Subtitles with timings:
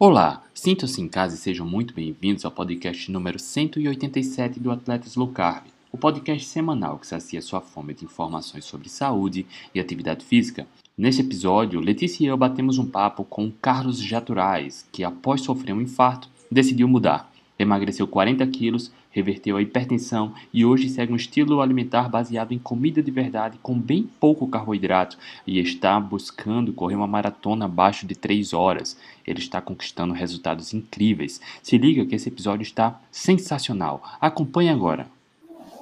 [0.00, 5.26] Olá, sintam-se em casa e sejam muito bem-vindos ao podcast número 187 do Atletas Low
[5.26, 10.68] Carb, o podcast semanal que sacia sua fome de informações sobre saúde e atividade física.
[10.96, 15.82] Neste episódio, Letícia e eu batemos um papo com Carlos Jaturais, que após sofrer um
[15.82, 17.28] infarto, decidiu mudar.
[17.58, 23.02] Emagreceu 40 quilos reverteu a hipertensão e hoje segue um estilo alimentar baseado em comida
[23.02, 28.52] de verdade com bem pouco carboidrato e está buscando correr uma maratona abaixo de 3
[28.52, 28.96] horas.
[29.26, 31.40] Ele está conquistando resultados incríveis.
[31.60, 34.02] Se liga que esse episódio está sensacional.
[34.20, 35.08] Acompanhe agora.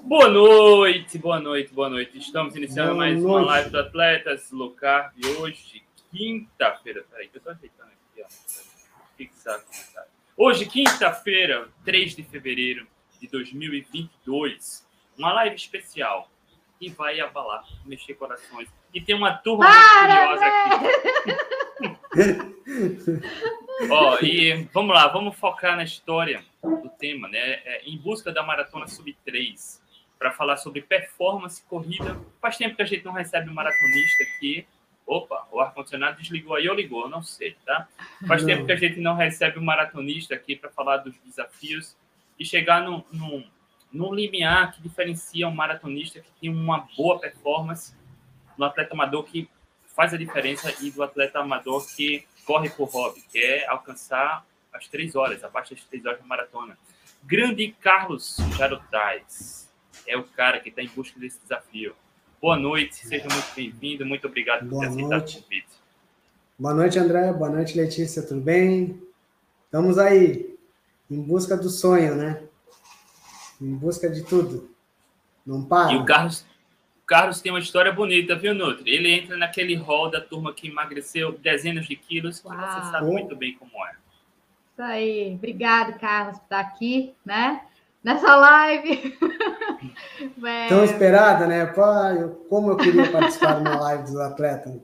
[0.02, 2.16] Boa noite, boa noite, boa noite.
[2.16, 3.27] Estamos iniciando boa mais noite.
[3.27, 7.04] uma live do Atletas Locar de hoje, quinta-feira.
[7.10, 8.27] Peraí, que eu estou ajeitando aqui, ó.
[9.16, 9.60] Fixar,
[10.38, 12.86] Hoje, quinta-feira, 3 de fevereiro
[13.18, 14.86] de 2022.
[15.16, 16.30] Uma live especial
[16.78, 18.68] que vai abalar, mexer corações.
[18.92, 20.45] E tem uma turma Para, muito curiosa
[22.20, 22.36] aqui.
[23.90, 27.38] Ó, e vamos lá, vamos focar na história do tema, né?
[27.64, 29.82] É, em busca da maratona sub 3,
[30.18, 32.15] para falar sobre performance corrida.
[32.43, 34.66] Faz tempo que a gente não recebe um maratonista aqui.
[35.07, 37.87] Opa, o ar-condicionado desligou aí ou ligou, não sei, tá?
[38.26, 38.49] Faz não.
[38.49, 41.96] tempo que a gente não recebe um maratonista aqui para falar dos desafios
[42.38, 43.49] e chegar num, num,
[43.93, 47.95] num limiar que diferencia um maratonista que tem uma boa performance
[48.59, 49.49] no atleta amador que
[49.95, 54.88] faz a diferença e do atleta amador que corre por hobby, que é alcançar as
[54.88, 56.77] três horas, abaixo das três horas da maratona.
[57.23, 59.73] Grande Carlos Jarotais
[60.07, 61.95] é o cara que está em busca desse desafio.
[62.40, 65.69] Boa noite, seja muito bem-vindo, muito obrigado por ter aceitado o convite.
[66.59, 67.32] Boa noite, André.
[67.32, 68.22] Boa noite, Letícia.
[68.22, 69.03] Tudo bem?
[69.65, 70.54] Estamos aí
[71.10, 72.43] em busca do sonho, né?
[73.60, 74.70] Em busca de tudo.
[75.47, 75.94] Não para.
[75.94, 76.41] E o Carlos,
[77.03, 78.91] o Carlos tem uma história bonita, viu, Nutri?
[78.91, 82.56] Ele entra naquele rol da turma que emagreceu dezenas de quilos, que Uau.
[82.56, 83.93] você sabe muito bem como é.
[84.72, 85.34] Isso aí.
[85.34, 87.62] Obrigado, Carlos, por estar aqui, né?
[88.06, 89.19] Nessa live.
[90.47, 90.69] é...
[90.69, 91.66] Tão esperada, né?
[92.49, 94.75] como eu queria participar de uma live dos atletas.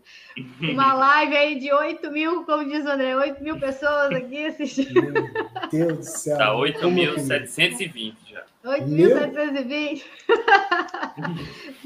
[0.60, 5.12] Uma live aí de 8 mil, como diz o André, 8 mil pessoas aqui assistindo.
[5.12, 5.30] Meu
[5.70, 6.36] Deus do céu.
[6.36, 8.42] Tá 8.720 já.
[8.64, 10.02] 8.720.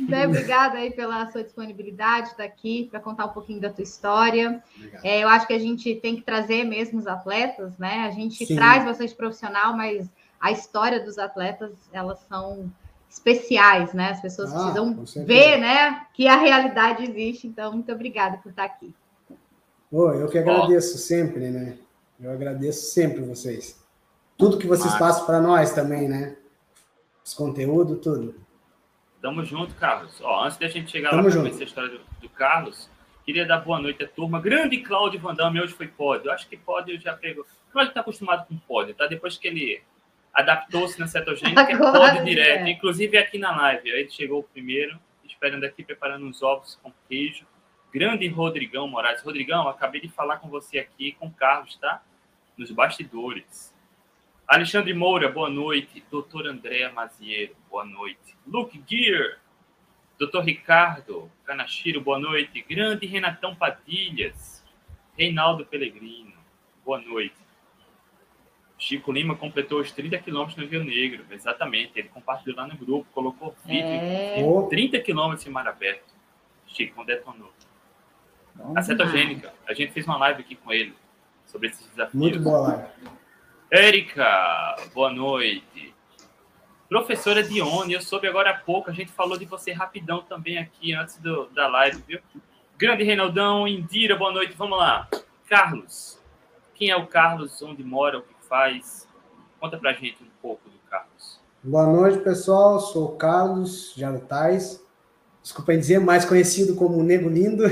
[0.09, 3.83] né, obrigada aí pela sua disponibilidade de estar aqui para contar um pouquinho da tua
[3.83, 4.63] história.
[5.03, 8.07] É, eu acho que a gente tem que trazer mesmo os atletas, né?
[8.07, 8.57] A gente Sim.
[8.57, 10.11] traz bastante profissional, mas
[10.47, 12.73] a história dos atletas, elas são
[13.11, 14.11] especiais, né?
[14.11, 17.49] As pessoas ah, precisam ver, né, que a realidade existe.
[17.49, 18.95] Então, muito obrigada por estar aqui.
[19.91, 20.99] Oh, eu que agradeço oh.
[20.99, 21.79] sempre, né?
[22.21, 23.85] Eu agradeço sempre vocês.
[24.39, 26.37] Tudo que vocês passam para nós também, né?
[27.25, 28.37] Os conteúdos, tudo.
[29.21, 30.21] Tamo junto, Carlos.
[30.21, 32.89] Ó, antes da gente chegar Tamo lá para conhecer a história do, do, Carlos,
[33.25, 34.41] queria dar boa noite à turma.
[34.41, 36.31] Grande Cláudio Vandame, hoje foi pódio.
[36.31, 37.45] Acho que pódio já pegou.
[37.73, 39.09] Cláudio está acostumado com pódio, tá?
[39.09, 39.83] Depois que ele
[40.37, 42.67] adaptou-se na cetogênica, Agora, pode direto.
[42.67, 42.71] É.
[42.71, 47.47] Inclusive aqui na live, ele chegou primeiro, esperando aqui, preparando uns ovos com queijo.
[47.93, 49.23] Grande Rodrigão Moraes.
[49.23, 52.03] Rodrigão, acabei de falar com você aqui, com o Carlos, tá?
[52.57, 53.75] Nos bastidores.
[54.47, 56.05] Alexandre Moura, boa noite.
[56.11, 58.37] Doutor André Maziero, boa noite.
[58.47, 59.41] Luke Gear,
[60.19, 62.65] doutor Ricardo Canachiro, boa noite.
[62.69, 64.63] Grande Renatão Padilhas,
[65.17, 66.35] Reinaldo Pellegrino,
[66.85, 67.46] boa noite.
[68.79, 71.93] Chico Lima completou os 30 quilômetros no Rio Negro, exatamente.
[71.97, 74.45] Ele compartilhou lá no grupo, colocou vídeo é...
[74.69, 76.15] 30 quilômetros em mar aberto.
[76.67, 77.53] Chico detonou.
[78.75, 80.95] a cetogênica, a gente fez uma live aqui com ele
[81.47, 82.15] sobre esses desafios.
[82.15, 82.89] Muito boa live.
[83.71, 85.95] Érica, boa noite.
[86.89, 90.93] Professora Dione, eu soube agora há pouco, a gente falou de você rapidão também aqui
[90.93, 92.21] antes do, da live, viu?
[92.77, 95.09] Grande Reinaldão, Indira, boa noite, vamos lá.
[95.49, 96.23] Carlos,
[96.75, 99.07] quem é o Carlos, onde mora, o que faz.
[99.61, 101.41] Conta pra gente um pouco do Carlos.
[101.63, 102.81] Boa noite, pessoal.
[102.81, 104.83] Sou o Carlos Jarutais.
[105.43, 107.65] Desculpa em dizer, mais conhecido como Nego Lindo.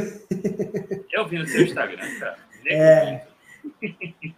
[1.12, 2.38] Eu vi no seu Instagram, cara.
[2.64, 3.26] Nego é...
[3.82, 4.34] Lindo.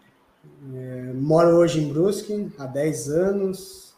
[0.75, 3.95] É, moro hoje em Brusque há 10 anos.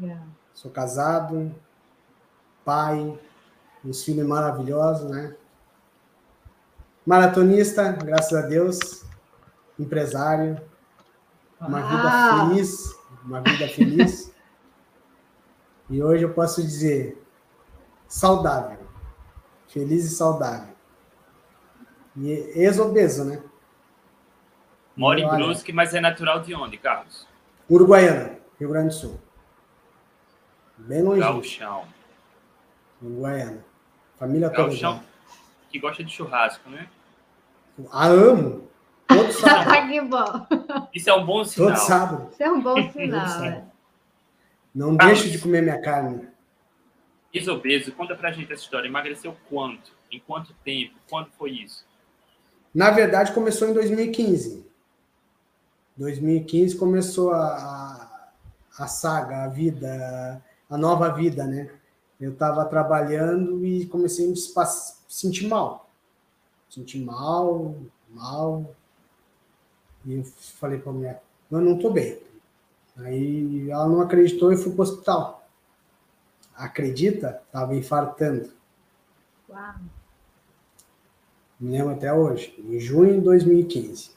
[0.00, 0.24] Legal.
[0.54, 1.54] Sou casado,
[2.64, 3.18] pai,
[3.84, 5.34] uns filhos maravilhosos, né?
[7.04, 9.04] Maratonista, graças a Deus,
[9.78, 10.60] empresário,
[11.60, 12.44] uma ah.
[12.44, 14.34] vida feliz, uma vida feliz.
[15.90, 17.22] e hoje eu posso dizer
[18.06, 18.78] saudável,
[19.68, 20.74] feliz e saudável.
[22.16, 23.42] E ex-obeso, né?
[24.96, 27.28] Mora em Brusque, mas é natural de onde, Carlos?
[27.70, 29.20] Uruguaiana, Rio Grande do Sul.
[30.76, 31.20] Bem longe.
[31.20, 31.86] Gauchão.
[33.00, 33.64] Uruguaiana.
[34.16, 34.68] Família toda.
[34.68, 35.00] Gauchão
[35.70, 36.88] que gosta de churrasco, né?
[37.90, 38.67] Ah, amo.
[39.08, 39.88] Todo sábado.
[39.88, 40.86] que bom.
[40.94, 41.68] Isso é um bom sinal.
[41.70, 42.28] Todo sábado.
[42.30, 43.44] Isso é um bom sinal.
[43.44, 43.64] é.
[44.74, 46.28] Não deixe de comer minha carne.
[47.32, 48.86] Isobeso, conta pra gente essa história.
[48.86, 49.92] Emagreceu quanto?
[50.10, 50.94] Em quanto tempo?
[51.08, 51.84] Quando foi isso?
[52.74, 54.66] Na verdade, começou em 2015.
[55.96, 57.46] 2015 começou a,
[58.78, 61.70] a, a saga, a vida, a nova vida, né?
[62.20, 65.88] Eu estava trabalhando e comecei a me sentir mal.
[66.68, 67.76] Sentir mal,
[68.08, 68.74] mal.
[70.04, 72.18] E eu falei para a mulher, eu não estou bem.
[72.96, 75.48] Aí ela não acreditou e fui para o hospital.
[76.54, 77.40] Acredita?
[77.46, 78.50] Estava infartando.
[79.48, 79.74] Uau.
[81.60, 84.10] Me lembro até hoje, em junho de 2015.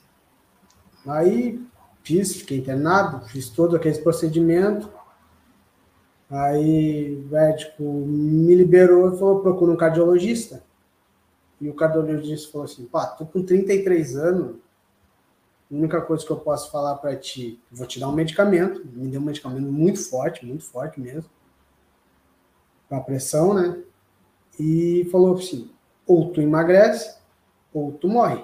[1.07, 1.59] Aí
[2.03, 4.91] fiz, fiquei internado, fiz todo aquele procedimento.
[6.29, 10.63] Aí o médico me liberou e falou: procura um cardiologista.
[11.59, 14.55] E o cardiologista falou assim: pá, tô com 33 anos.
[15.71, 18.85] A única coisa que eu posso falar para ti, vou te dar um medicamento.
[18.85, 21.29] Me deu um medicamento muito forte, muito forte mesmo.
[22.89, 23.81] Para pressão, né?
[24.59, 25.71] E falou assim:
[26.05, 27.17] ou tu emagrece,
[27.73, 28.43] ou tu morre.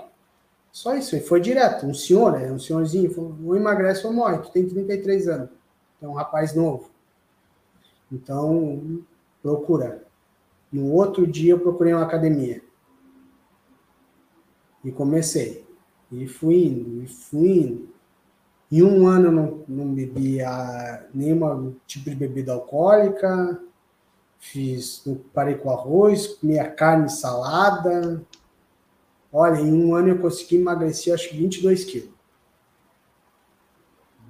[0.72, 1.86] Só isso, e foi direto.
[1.86, 4.38] Um senhor, é um senhorzinho, falou: ou emagrece ou morre.
[4.40, 5.50] Tu tem 33 anos.
[6.02, 6.90] É um rapaz novo.
[8.10, 9.04] Então,
[9.44, 10.08] procura.
[10.72, 12.62] No outro dia, eu procurei uma academia.
[14.82, 15.67] E comecei.
[16.12, 17.90] E fui indo, e fui indo.
[18.72, 23.62] Em um ano, eu não, não bebia nenhum tipo de bebida alcoólica.
[24.40, 28.22] Fiz, parei com arroz, comia carne salada.
[29.32, 32.10] Olha, em um ano eu consegui emagrecer, acho que 22 quilos.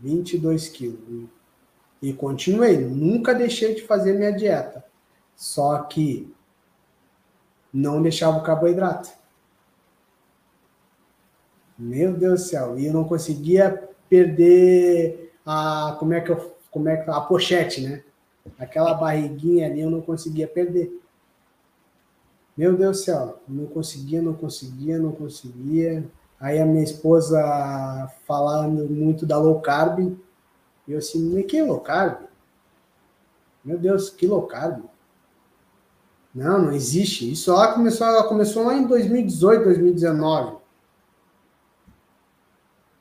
[0.01, 1.29] 22 quilos.
[2.01, 4.85] E continuei, nunca deixei de fazer minha dieta.
[5.35, 6.31] Só que
[7.73, 9.09] não deixava o carboidrato.
[11.77, 16.89] Meu Deus do céu, e eu não conseguia perder a como é que eu, como
[16.89, 18.03] é que a pochete, né?
[18.57, 20.91] Aquela barriguinha ali eu não conseguia perder.
[22.57, 26.03] Meu Deus do céu, não conseguia, não conseguia, não conseguia.
[26.39, 27.39] Aí a minha esposa
[28.25, 29.99] falando muito da low carb,
[30.87, 32.21] e eu assim, que low carb?
[33.63, 34.83] Meu Deus, que low carb?
[36.33, 37.31] Não, não existe.
[37.31, 40.56] Isso lá começou, começou lá em 2018, 2019.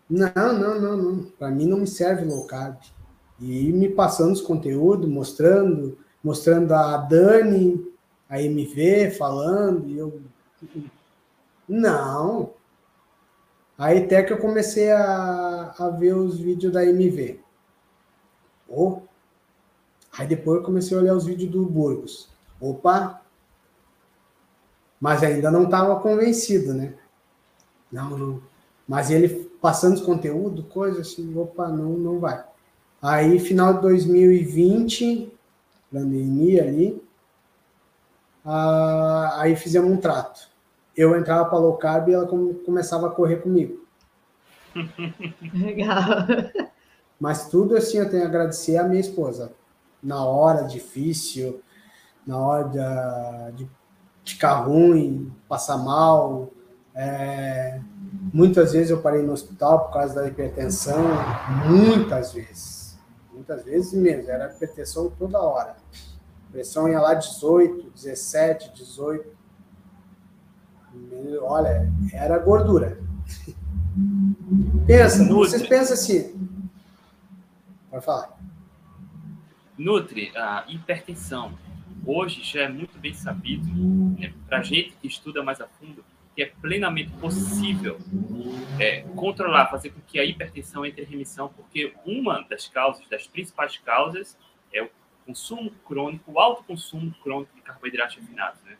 [0.08, 1.24] Não, não, não, não.
[1.38, 2.76] Para mim não me serve low carb.
[3.40, 7.84] E me passando os conteúdos, mostrando, mostrando a Dani,
[8.28, 10.20] a MV falando, e eu.
[11.68, 12.54] Não.
[13.76, 17.40] Aí até que eu comecei a, a ver os vídeos da MV.
[18.68, 19.02] Oh.
[20.16, 22.30] Aí depois eu comecei a olhar os vídeos do Burgos.
[22.58, 23.20] Opa!
[24.98, 26.94] Mas ainda não estava convencido, né?
[27.92, 28.42] Não, não.
[28.88, 32.44] Mas ele passando conteúdo, coisa assim, opa, não, não vai.
[33.02, 35.36] Aí, final de 2020,
[35.92, 37.02] pandemia ali,
[38.44, 40.48] ah, aí fizemos um trato.
[40.96, 42.28] Eu entrava para low carb e ela
[42.64, 43.84] começava a correr comigo.
[45.52, 45.96] Legal.
[47.18, 49.52] Mas tudo assim eu tenho a agradecer à minha esposa.
[50.00, 51.60] Na hora difícil,
[52.24, 52.68] na hora
[53.56, 53.70] de, de
[54.24, 56.52] ficar ruim, passar mal.
[56.96, 57.78] É,
[58.32, 61.04] muitas vezes eu parei no hospital por causa da hipertensão.
[61.68, 62.98] Muitas vezes.
[63.32, 64.30] Muitas vezes mesmo.
[64.30, 65.76] Era hipertensão toda hora.
[66.48, 69.36] A pressão ia lá 18, 17, 18.
[71.42, 72.98] Olha, era gordura.
[74.86, 76.46] Pensa, vocês pensam assim,
[77.96, 78.38] Pode falar.
[79.78, 81.56] Nutri, a hipertensão.
[82.04, 83.66] Hoje já é muito bem sabido,
[84.18, 86.04] né, para gente que estuda mais a fundo,
[86.36, 87.98] que é plenamente possível
[88.78, 93.26] é, controlar, fazer com que a hipertensão entre em remissão, porque uma das causas, das
[93.26, 94.36] principais causas,
[94.70, 94.90] é o
[95.24, 98.76] consumo crônico, o alto consumo crônico de carboidratos refinados, né?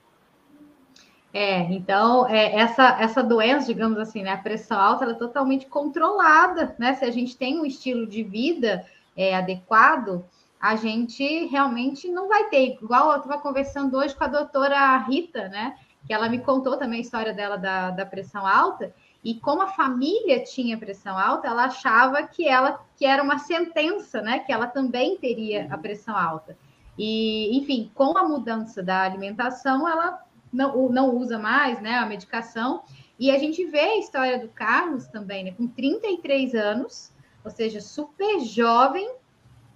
[1.33, 5.67] É, então, é, essa, essa doença, digamos assim, né, a pressão alta, ela é totalmente
[5.67, 6.95] controlada, né?
[6.95, 8.87] Se a gente tem um estilo de vida
[9.17, 10.25] é, adequado,
[10.61, 12.75] a gente realmente não vai ter.
[12.83, 15.77] Igual eu estava conversando hoje com a doutora Rita, né?
[16.07, 18.95] Que ela me contou também a história dela da, da pressão alta.
[19.25, 24.23] E como a família tinha pressão alta, ela achava que ela que era uma sentença,
[24.23, 24.39] né?
[24.39, 26.57] Que ela também teria a pressão alta.
[26.99, 30.23] E, enfim, com a mudança da alimentação, ela
[30.53, 32.83] não, não usa mais né, a medicação.
[33.19, 35.53] E a gente vê a história do Carlos também, né?
[35.53, 37.13] Com 33 anos,
[37.45, 39.11] ou seja, super jovem,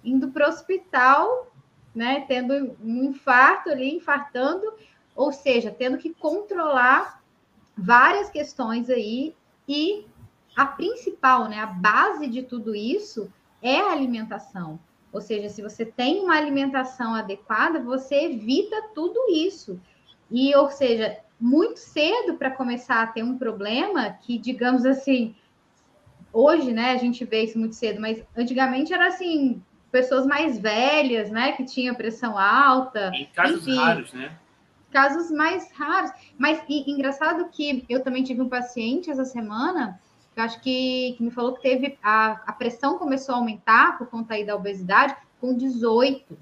[0.03, 1.51] indo para o hospital,
[1.93, 4.65] né, tendo um infarto ali, infartando,
[5.15, 7.21] ou seja, tendo que controlar
[7.77, 9.35] várias questões aí
[9.67, 10.05] e
[10.55, 14.79] a principal, né, a base de tudo isso é a alimentação.
[15.11, 19.79] Ou seja, se você tem uma alimentação adequada, você evita tudo isso.
[20.29, 25.35] E, ou seja, muito cedo para começar a ter um problema que, digamos assim,
[26.31, 31.29] hoje, né, a gente vê isso muito cedo, mas antigamente era assim, pessoas mais velhas,
[31.29, 33.11] né, que tinham pressão alta.
[33.13, 34.37] Em casos enfim, raros, né?
[34.91, 36.11] Casos mais raros.
[36.37, 39.99] Mas e, engraçado que eu também tive um paciente essa semana
[40.35, 44.07] eu acho que, que me falou que teve a, a pressão começou a aumentar por
[44.07, 46.37] conta aí da obesidade com 18.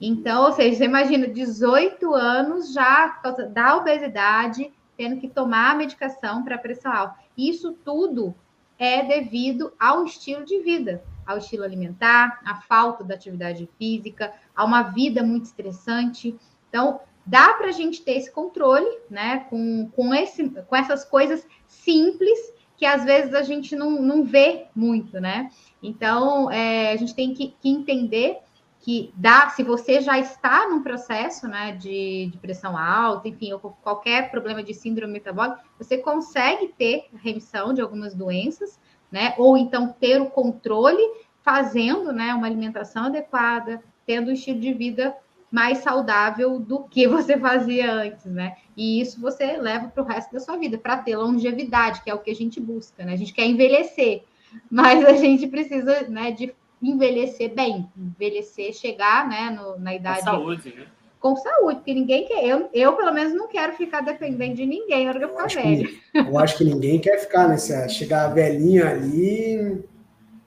[0.00, 6.42] Então, ou seja, você imagina 18 anos já da obesidade, tendo que tomar a medicação
[6.42, 7.16] para pressão alta.
[7.36, 8.34] Isso tudo
[8.78, 14.64] é devido ao estilo de vida, ao estilo alimentar, à falta da atividade física, a
[14.64, 16.36] uma vida muito estressante.
[16.68, 21.46] Então, dá para a gente ter esse controle, né, com, com, esse, com essas coisas
[21.66, 25.50] simples que às vezes a gente não, não vê muito, né?
[25.82, 28.38] Então, é, a gente tem que, que, entender
[28.80, 33.58] que dá, se você já está num processo né, de, de pressão alta, enfim, ou
[33.58, 38.78] qualquer problema de síndrome metabólica, você consegue ter remissão de algumas doenças,
[39.10, 39.34] né?
[39.38, 41.02] Ou então ter o controle
[41.42, 45.14] fazendo né, uma alimentação adequada, tendo um estilo de vida
[45.54, 48.56] mais saudável do que você fazia antes, né?
[48.76, 52.14] E isso você leva para o resto da sua vida, para ter longevidade, que é
[52.14, 53.12] o que a gente busca, né?
[53.12, 54.24] A gente quer envelhecer,
[54.68, 60.22] mas a gente precisa, né, de envelhecer bem, envelhecer, chegar, né, no, na idade.
[60.22, 60.86] Com saúde, né?
[61.20, 62.44] Com saúde, porque ninguém quer.
[62.44, 65.62] Eu, eu, pelo menos, não quero ficar dependendo de ninguém na hora que eu ficar
[65.62, 65.88] velho.
[66.12, 67.88] eu acho que ninguém quer ficar nessa.
[67.88, 69.82] Chegar velhinha ali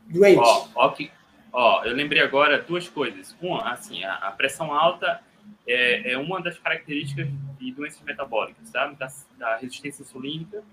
[0.07, 0.39] doente.
[0.39, 1.09] Ó, ó que,
[1.51, 3.35] Ó, eu lembrei agora duas coisas.
[3.41, 5.21] Uma, assim, a, a pressão alta
[5.65, 7.27] é, é, uma das características
[7.59, 8.95] de doenças metabólicas, sabe?
[8.95, 10.63] Da, da resistência insulínica.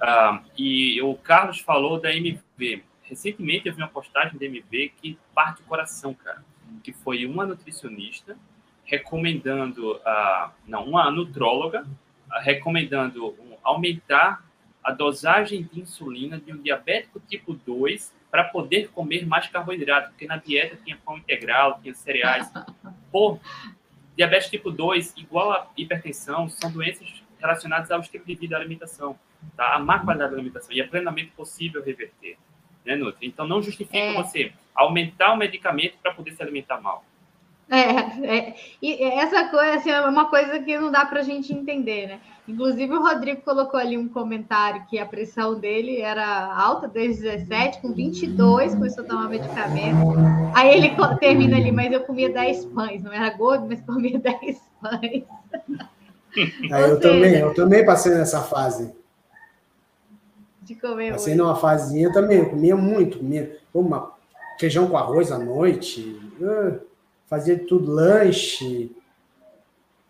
[0.00, 2.84] Ah, e o Carlos falou da MV.
[3.02, 6.44] Recentemente eu vi uma postagem da MV que parte do coração, cara.
[6.82, 8.36] Que foi uma nutricionista
[8.84, 11.86] recomendando, ah, não, uma nutróloga
[12.30, 14.44] ah, recomendando um, aumentar
[14.82, 20.26] a dosagem de insulina de um diabético tipo 2 para poder comer mais carboidrato, porque
[20.26, 22.50] na dieta tinha pão integral, tinha cereais.
[23.10, 23.38] Pô,
[24.16, 29.18] diabetes tipo 2, igual a hipertensão, são doenças relacionadas ao estilo de vida e alimentação,
[29.56, 29.74] tá?
[29.74, 32.36] a má qualidade da alimentação, e é plenamente possível reverter,
[32.84, 33.26] né, Nutri?
[33.26, 34.14] Então, não justifica é.
[34.14, 37.04] você aumentar o medicamento para poder se alimentar mal.
[37.70, 41.52] É, é, e essa coisa assim, é uma coisa que não dá para a gente
[41.52, 42.20] entender, né?
[42.48, 47.82] Inclusive, o Rodrigo colocou ali um comentário que a pressão dele era alta desde 17,
[47.82, 50.14] com 22 começou a tomar medicamento.
[50.54, 54.62] Aí ele termina ali, mas eu comia 10 pães, não era gordo, mas comia 10
[54.80, 55.24] pães.
[56.70, 58.94] É, eu, seja, também, eu também passei nessa fase.
[60.62, 61.46] De comer Passei muito.
[61.46, 64.12] numa fazinha também, eu comia muito, comia uma,
[64.58, 66.18] feijão com arroz à noite,
[67.28, 68.90] fazia tudo, lanche,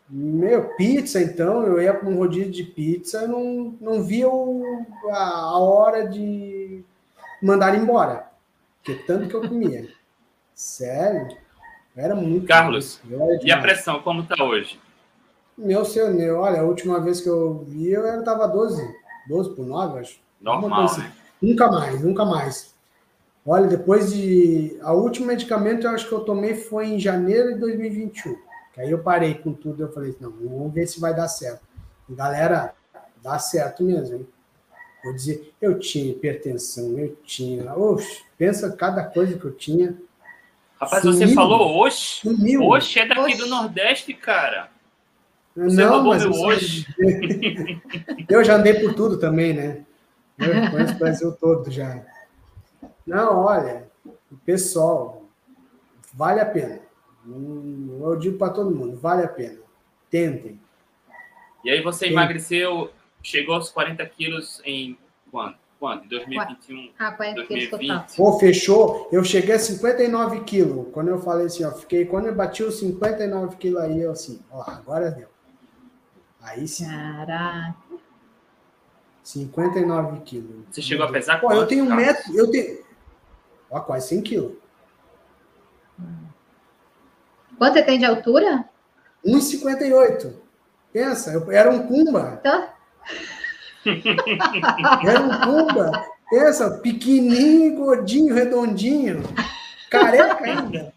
[0.09, 5.19] meu, pizza, então, eu ia para um rodízio de pizza, não, não via o, a,
[5.19, 6.83] a, hora de
[7.43, 8.27] mandar embora.
[8.83, 9.87] Porque tanto que eu comia.
[10.55, 11.37] Sério?
[11.95, 12.47] Era muito.
[12.47, 13.01] Carlos,
[13.43, 14.81] e a pressão, como está hoje?
[15.57, 18.81] Meu senhor, meu, olha, a última vez que eu vi, eu estava 12,
[19.29, 20.21] 12 por 9, acho.
[20.41, 21.13] Normal, né?
[21.43, 22.75] Nunca mais, nunca mais.
[23.51, 24.77] Olha, depois de.
[24.83, 28.37] A último medicamento eu acho que eu tomei foi em janeiro de 2021.
[28.77, 31.63] Aí eu parei com tudo, eu falei, não, vamos ver se vai dar certo.
[32.11, 32.75] E, galera,
[33.23, 34.29] dá certo mesmo, hein?
[35.03, 37.75] Vou dizer, eu tinha hipertensão, eu tinha.
[37.75, 39.97] Oxe, pensa cada coisa que eu tinha.
[40.79, 42.21] Rapaz, sumiu, você falou oxe?
[42.21, 42.63] Sumiu.
[42.65, 43.39] Oxe é daqui oxe.
[43.39, 44.69] do Nordeste, cara.
[45.57, 46.87] Você não, mas meu hoje.
[48.29, 49.87] eu já andei por tudo também, né?
[50.39, 52.05] Eu conheço o Brasil todo já.
[53.09, 53.91] Não, olha,
[54.45, 55.25] pessoal,
[56.13, 56.81] vale a pena.
[57.27, 59.59] Eu digo para todo mundo, vale a pena.
[60.11, 60.61] Tentem.
[61.65, 62.17] E aí você Tentem.
[62.17, 62.91] emagreceu,
[63.23, 64.97] chegou aos 40 quilos em
[65.31, 65.57] quando?
[65.81, 66.05] Quando?
[66.05, 66.91] Em 2021?
[66.99, 68.17] Ah, 40 2020?
[68.17, 69.09] Pô, fechou.
[69.11, 70.89] Eu cheguei a 59 quilos.
[70.93, 74.41] Quando eu falei assim, ó, fiquei, quando eu bati os 59 quilos aí, eu assim,
[74.51, 75.29] ó, agora deu.
[76.43, 76.85] Aí sim.
[76.85, 77.77] Caraca.
[79.23, 80.65] 59 quilos.
[80.71, 82.79] Você chegou a pesar Pô, eu tenho um metro, eu tenho,
[83.71, 84.53] ó, quase 100 quilos.
[87.57, 88.65] Quanto você tem de altura?
[89.25, 90.33] 1,58.
[90.93, 92.41] Pensa, eu era um Kumba.
[92.43, 92.75] Tá.
[95.05, 96.05] Era um Kumba.
[96.31, 99.23] Pensa, pequenininho, gordinho, redondinho.
[99.91, 100.93] Careca ainda.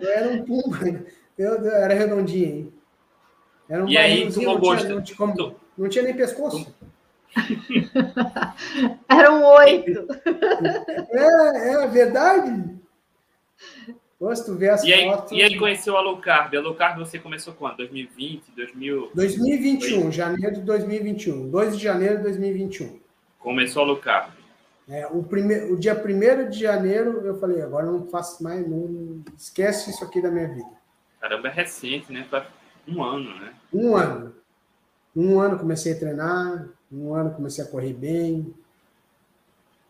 [0.00, 1.04] Eu era um Kumba.
[1.38, 2.72] Eu, eu era redondinho, hein?
[3.68, 6.74] Era um e aí, tu não, tinha, não, tinha, não, tinha, nem pescoço.
[9.08, 10.06] Eram oito.
[11.10, 12.76] É, é verdade.
[14.18, 15.32] Gosto de ver as e aí, fotos.
[15.32, 16.54] E aí conheceu a carb.
[16.54, 17.76] A low carb você começou quando?
[17.76, 19.10] 2020, 2000...
[19.14, 21.50] 2021, janeiro de 2021.
[21.50, 22.98] 2 de janeiro de 2021.
[23.38, 24.32] Começou a low carb.
[24.88, 29.22] É, o, primeir, o dia 1 de janeiro eu falei, agora não faço mais, não
[29.36, 30.70] esquece isso aqui da minha vida.
[31.20, 32.24] Caramba, é recente, né?
[32.30, 32.46] Faz
[32.86, 33.52] um ano, né?
[33.72, 34.34] Um ano.
[35.14, 38.54] Um ano comecei a treinar, um ano comecei a correr bem.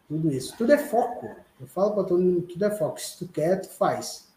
[0.09, 0.57] Tudo isso.
[0.57, 1.35] Tudo é foco.
[1.61, 3.01] Eu falo para todo mundo, tudo é foco.
[3.01, 4.33] Se tu quer, tu faz.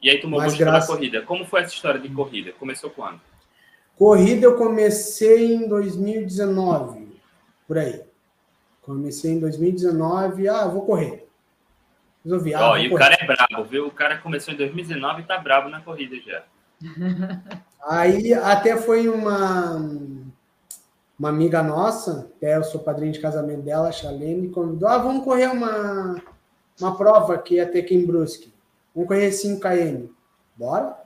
[0.00, 0.88] E aí tu gosto graças...
[0.88, 1.22] da corrida.
[1.22, 2.52] Como foi essa história de corrida?
[2.52, 3.20] Começou quando?
[3.96, 7.08] Corrida eu comecei em 2019,
[7.68, 8.02] por aí.
[8.80, 11.28] Comecei em 2019, ah, vou correr.
[12.24, 12.94] Resolvi, ah, Ó, e correr.
[12.94, 13.86] o cara é brabo, viu?
[13.86, 16.42] O cara começou em 2019 e tá brabo na corrida já.
[17.86, 19.78] Aí até foi uma
[21.22, 24.98] uma amiga nossa, até eu sou padrinho de casamento dela, a Chalene, me convidou, ah,
[24.98, 26.20] vamos correr uma,
[26.80, 28.52] uma prova que ia ter aqui em Brusque.
[28.92, 30.08] Vamos correr 5km.
[30.56, 30.98] Bora?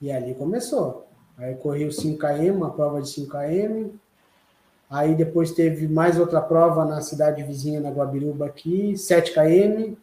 [0.00, 1.06] E ali começou.
[1.38, 3.92] Aí corri o 5km, uma prova de 5km.
[4.90, 9.96] Aí depois teve mais outra prova na cidade vizinha, na Guabiruba aqui, 7km.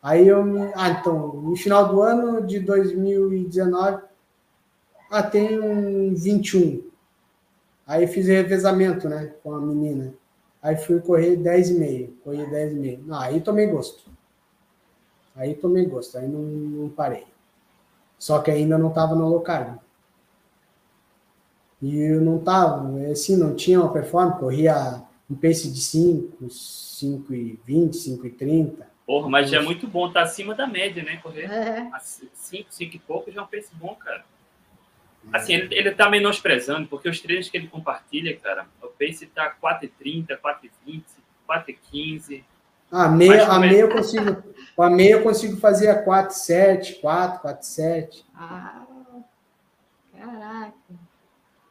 [0.00, 0.70] Aí eu me.
[0.76, 4.00] Ah, então, no final do ano de 2019,
[5.10, 6.94] ah, tem um 21.
[7.86, 10.12] Aí fiz revezamento, né, com a menina.
[10.60, 12.10] Aí fui correr 10,5.
[12.24, 13.04] Corri 10,5.
[13.04, 14.10] Não, aí tomei gosto.
[15.36, 17.26] Aí tomei gosto, aí não, não parei.
[18.18, 19.82] Só que ainda não estava no local.
[21.80, 27.34] E eu não estava, assim, não tinha uma performance, corria um pace de 5, 5
[27.34, 28.88] e 20, 5 e 30.
[29.06, 31.18] Porra, mas já é muito bom, tá acima da média, né?
[31.18, 31.48] Correr
[32.00, 32.72] 5, é.
[32.72, 34.24] 5 e pouco já é um pace bom, cara.
[35.32, 39.54] Assim, ele, ele tá menosprezando, porque os treinos que ele compartilha, cara, o pace tá
[39.62, 41.02] 4,30, 4,20,
[41.48, 42.44] 4,15.
[42.90, 44.42] Ah, meia, a meia eu consigo.
[44.78, 48.24] A meia eu consigo fazer a 4,7, 4, 4,7.
[48.34, 48.84] Ah,
[50.16, 50.74] caraca.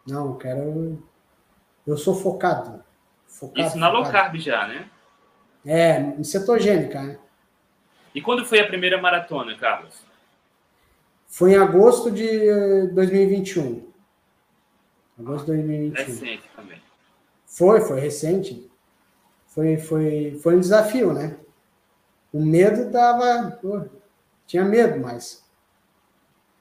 [0.06, 1.04] Não, eu quero.
[1.88, 2.84] Eu sou focado.
[3.28, 4.90] focado Isso na low carb já, né?
[5.66, 7.18] É, em cetogênica, né?
[8.14, 10.05] E quando foi a primeira maratona, Carlos?
[11.36, 13.86] Foi em agosto de 2021.
[15.20, 16.06] Agosto de 2021.
[16.06, 16.82] Recente também.
[17.46, 18.72] Foi, foi recente.
[19.48, 21.36] Foi, foi, foi um desafio, né?
[22.32, 23.60] O medo dava.
[24.48, 25.44] Tinha medo, mas.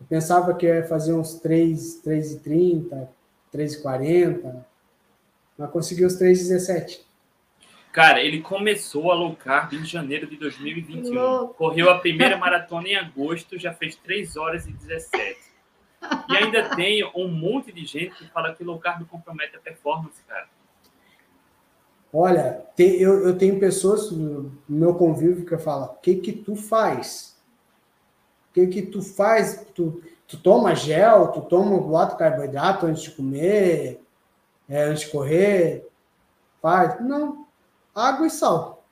[0.00, 3.06] Eu pensava que ia fazer uns 3, 3,30,
[3.54, 4.64] 3,40,
[5.56, 7.00] mas consegui os 3,17.
[7.94, 11.14] Cara, ele começou a low carb em janeiro de 2021.
[11.14, 11.54] Louco.
[11.54, 15.38] Correu a primeira maratona em agosto, já fez 3 horas e 17.
[16.28, 20.20] E ainda tem um monte de gente que fala que low carb compromete a performance,
[20.26, 20.48] cara.
[22.12, 26.56] Olha, tem, eu, eu tenho pessoas no meu convívio que falam: o que que tu
[26.56, 27.40] faz?
[28.50, 29.68] O que que tu faz?
[29.72, 34.00] Tu, tu toma gel, tu toma bota carboidrato antes de comer,
[34.68, 35.88] é, antes de correr?
[36.60, 37.00] Faz?
[37.00, 37.43] Não,
[37.94, 38.86] água e sal.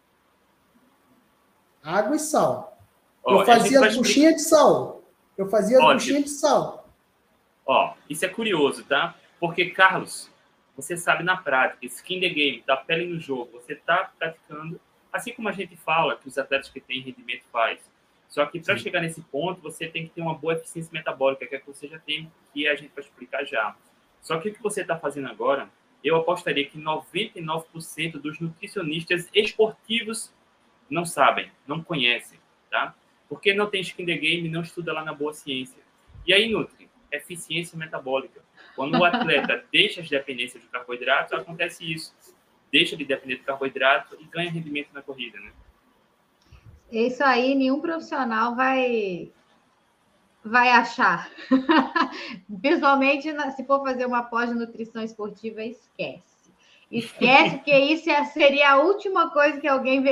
[1.83, 2.79] Água e sal.
[3.25, 5.03] Ó, eu fazia as buchinhas de sal.
[5.37, 6.88] Eu fazia as buchinhas de sal.
[7.67, 9.15] Ó, isso é curioso, tá?
[9.41, 10.31] Porque, Carlos,
[10.77, 14.81] você sabe na prática, skin the game, da pele no jogo, você está praticando,
[15.12, 17.81] assim como a gente fala que os atletas que têm rendimento faz.
[18.29, 21.55] Só que para chegar nesse ponto, você tem que ter uma boa eficiência metabólica, que
[21.55, 23.77] é que você já tem, que a gente vai explicar já.
[24.23, 25.69] Só que o que você está fazendo agora
[26.03, 30.33] eu apostaria que 99% dos nutricionistas esportivos
[30.91, 32.38] não sabem, não conhecem,
[32.71, 32.95] tá?
[33.29, 35.81] Porque não tem skin the game, não estuda lá na boa ciência.
[36.27, 38.43] E aí, Nutri, eficiência metabólica.
[38.75, 42.15] Quando o atleta deixa de dependência de carboidratos, acontece isso.
[42.71, 45.53] Deixa de depender do carboidrato e ganha rendimento na corrida, né?
[46.91, 49.31] Isso aí, nenhum profissional vai
[50.44, 51.31] vai achar.
[52.61, 56.33] Principalmente se for fazer uma pós de nutrição esportiva, esquece.
[56.90, 60.05] Esquece, porque isso é, seria a última coisa que alguém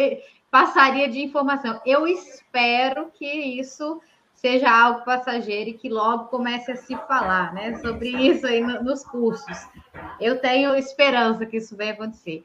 [0.50, 1.80] passaria de informação.
[1.84, 4.00] Eu espero que isso
[4.34, 9.04] seja algo passageiro e que logo comece a se falar né, sobre isso aí nos
[9.04, 9.68] cursos.
[10.18, 12.42] Eu tenho esperança que isso venha acontecer.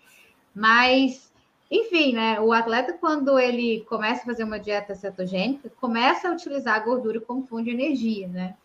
[0.53, 1.31] Mas
[1.69, 2.39] enfim, né?
[2.39, 7.19] O atleta, quando ele começa a fazer uma dieta cetogênica, começa a utilizar a gordura
[7.19, 8.55] como fonte de energia, né?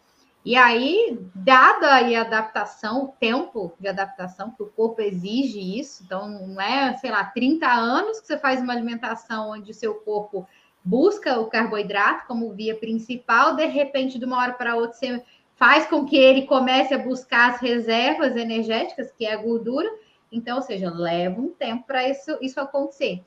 [0.45, 6.29] E aí, dada a adaptação, o tempo de adaptação, que o corpo exige isso, então
[6.29, 10.49] não é, sei lá, 30 anos que você faz uma alimentação onde o seu corpo
[10.83, 15.23] busca o carboidrato como via principal, de repente, de uma hora para outra, você
[15.57, 19.91] faz com que ele comece a buscar as reservas energéticas, que é a gordura.
[20.31, 23.23] Então, ou seja, leva um tempo para isso, isso acontecer.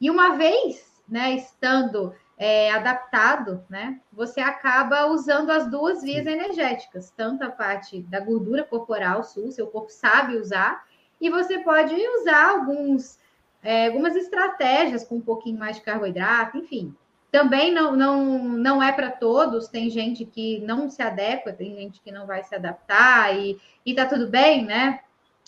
[0.00, 7.12] E uma vez, né, estando é, adaptado, né, você acaba usando as duas vias energéticas,
[7.16, 10.84] tanto a parte da gordura corporal sua, seu corpo sabe usar,
[11.20, 13.18] e você pode usar alguns,
[13.62, 16.94] é, algumas estratégias com um pouquinho mais de carboidrato, enfim.
[17.30, 22.00] Também não, não, não é para todos, tem gente que não se adequa, tem gente
[22.00, 25.00] que não vai se adaptar e, e tá tudo bem, né?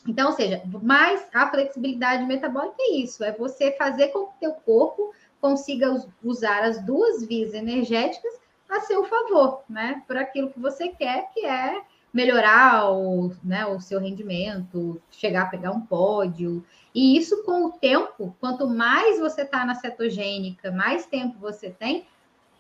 [0.07, 4.41] Então, ou seja, mais a flexibilidade metabólica é isso, é você fazer com que o
[4.41, 8.33] teu corpo consiga usar as duas vias energéticas
[8.69, 10.03] a seu favor, né?
[10.07, 15.47] Por aquilo que você quer, que é melhorar o, né, o seu rendimento, chegar a
[15.47, 16.65] pegar um pódio.
[16.95, 22.07] E isso, com o tempo, quanto mais você está na cetogênica, mais tempo você tem,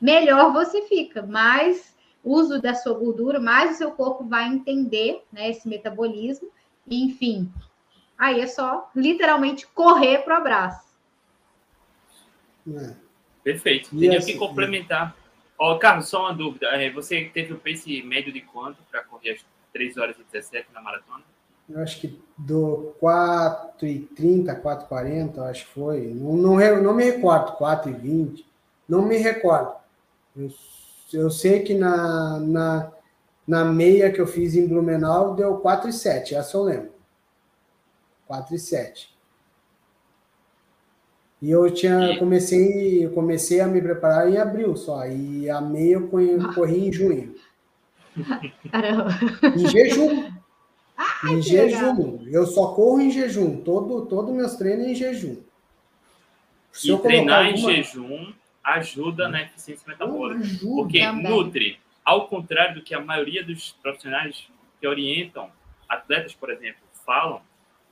[0.00, 5.50] melhor você fica, mais uso da sua gordura, mais o seu corpo vai entender né,
[5.50, 6.48] esse metabolismo,
[6.90, 7.52] enfim.
[8.16, 10.84] Aí é só literalmente correr para o abraço.
[12.68, 12.94] É.
[13.42, 13.90] Perfeito.
[13.96, 15.14] Tenho assim, que complementar.
[15.58, 16.66] Ó, oh, Carlos, só uma dúvida.
[16.68, 20.68] É, você teve o pace médio de quanto para correr as 3 horas e 17
[20.72, 21.22] na maratona?
[21.68, 26.08] Eu acho que do 4 e 30, 4 e 40, acho que foi.
[26.14, 28.46] Não, não, não me recordo, 4 e 20.
[28.88, 29.74] Não me recordo.
[30.36, 30.50] Eu,
[31.12, 32.92] eu sei que na, na,
[33.46, 36.92] na meia que eu fiz em Blumenau deu 4 e 7, essa eu lembro.
[38.26, 39.14] 4 e 7.
[41.42, 45.06] E eu tinha comecei, comecei a me preparar em abril só.
[45.06, 46.08] E a meia eu
[46.54, 47.34] corri em junho.
[48.72, 49.10] Caramba.
[49.54, 50.32] Em jejum.
[50.96, 52.12] Ai, em jejum.
[52.12, 52.28] Legal.
[52.28, 53.60] Eu só corro em jejum.
[53.60, 55.36] Todo, todo meus treinos em jejum.
[56.72, 57.72] Se e treinar alguma...
[57.72, 58.32] em jejum
[58.64, 60.40] ajuda na eficiência metabólica.
[60.40, 61.30] Ajuda, porque também.
[61.30, 64.46] nutre, ao contrário do que a maioria dos profissionais
[64.80, 65.50] que orientam
[65.88, 67.40] atletas, por exemplo, falam,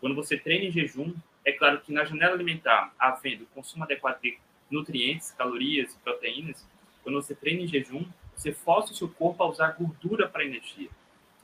[0.00, 4.38] quando você treina em jejum, é claro que na janela alimentar, havendo consumo adequado de
[4.70, 6.66] nutrientes, calorias e proteínas,
[7.02, 10.88] quando você treina em jejum, você força o seu corpo a usar gordura para energia.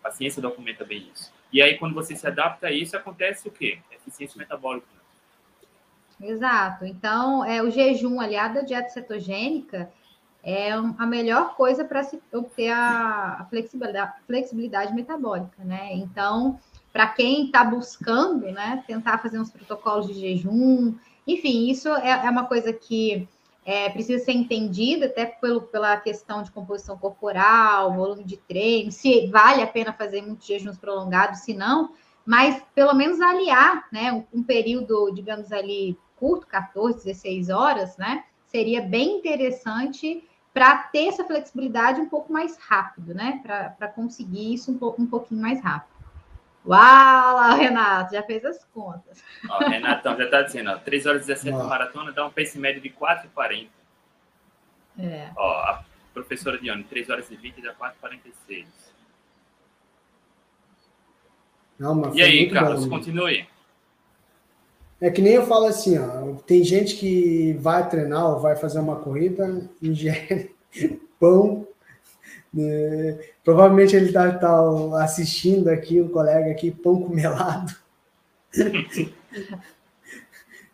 [0.02, 1.32] A ciência documenta bem isso.
[1.52, 3.78] E aí, quando você se adapta a isso, acontece o quê?
[3.90, 4.86] Eficiência metabólica.
[6.20, 6.84] Exato.
[6.84, 9.90] Então, é, o jejum aliado à dieta cetogênica
[10.48, 15.90] é a melhor coisa para se obter a flexibilidade, flexibilidade metabólica, né?
[15.92, 16.58] Então,
[16.90, 20.94] para quem está buscando, né, tentar fazer uns protocolos de jejum,
[21.26, 23.28] enfim, isso é, é uma coisa que
[23.62, 29.26] é, precisa ser entendida até pelo, pela questão de composição corporal, volume de treino, se
[29.26, 31.92] vale a pena fazer muitos jejuns prolongados, se não,
[32.24, 38.24] mas pelo menos aliar, né, um, um período, digamos ali, curto, 14, 16 horas, né,
[38.46, 40.24] seria bem interessante
[40.58, 45.40] para ter essa flexibilidade um pouco mais rápido, né, para conseguir isso um, um pouquinho
[45.40, 45.96] mais rápido.
[46.66, 49.22] Uau, Renato, já fez as contas.
[49.48, 51.68] Ó, Renatão já está dizendo, ó, 3 horas e 17 Uau.
[51.68, 53.68] maratona dá um pace médio de 4,40.
[54.98, 55.30] É.
[55.36, 58.66] Ó, a professora Dione, 3 horas e 20 dá 4,46.
[61.78, 62.96] Não, e aí, Carlos, bom.
[62.96, 63.46] continue.
[65.00, 68.80] É que nem eu falo assim, ó, tem gente que vai treinar ou vai fazer
[68.80, 70.50] uma corrida, ingere
[71.20, 71.66] pão,
[72.52, 73.18] né?
[73.44, 77.74] Provavelmente ele está tá assistindo aqui, um colega aqui, pão com melado.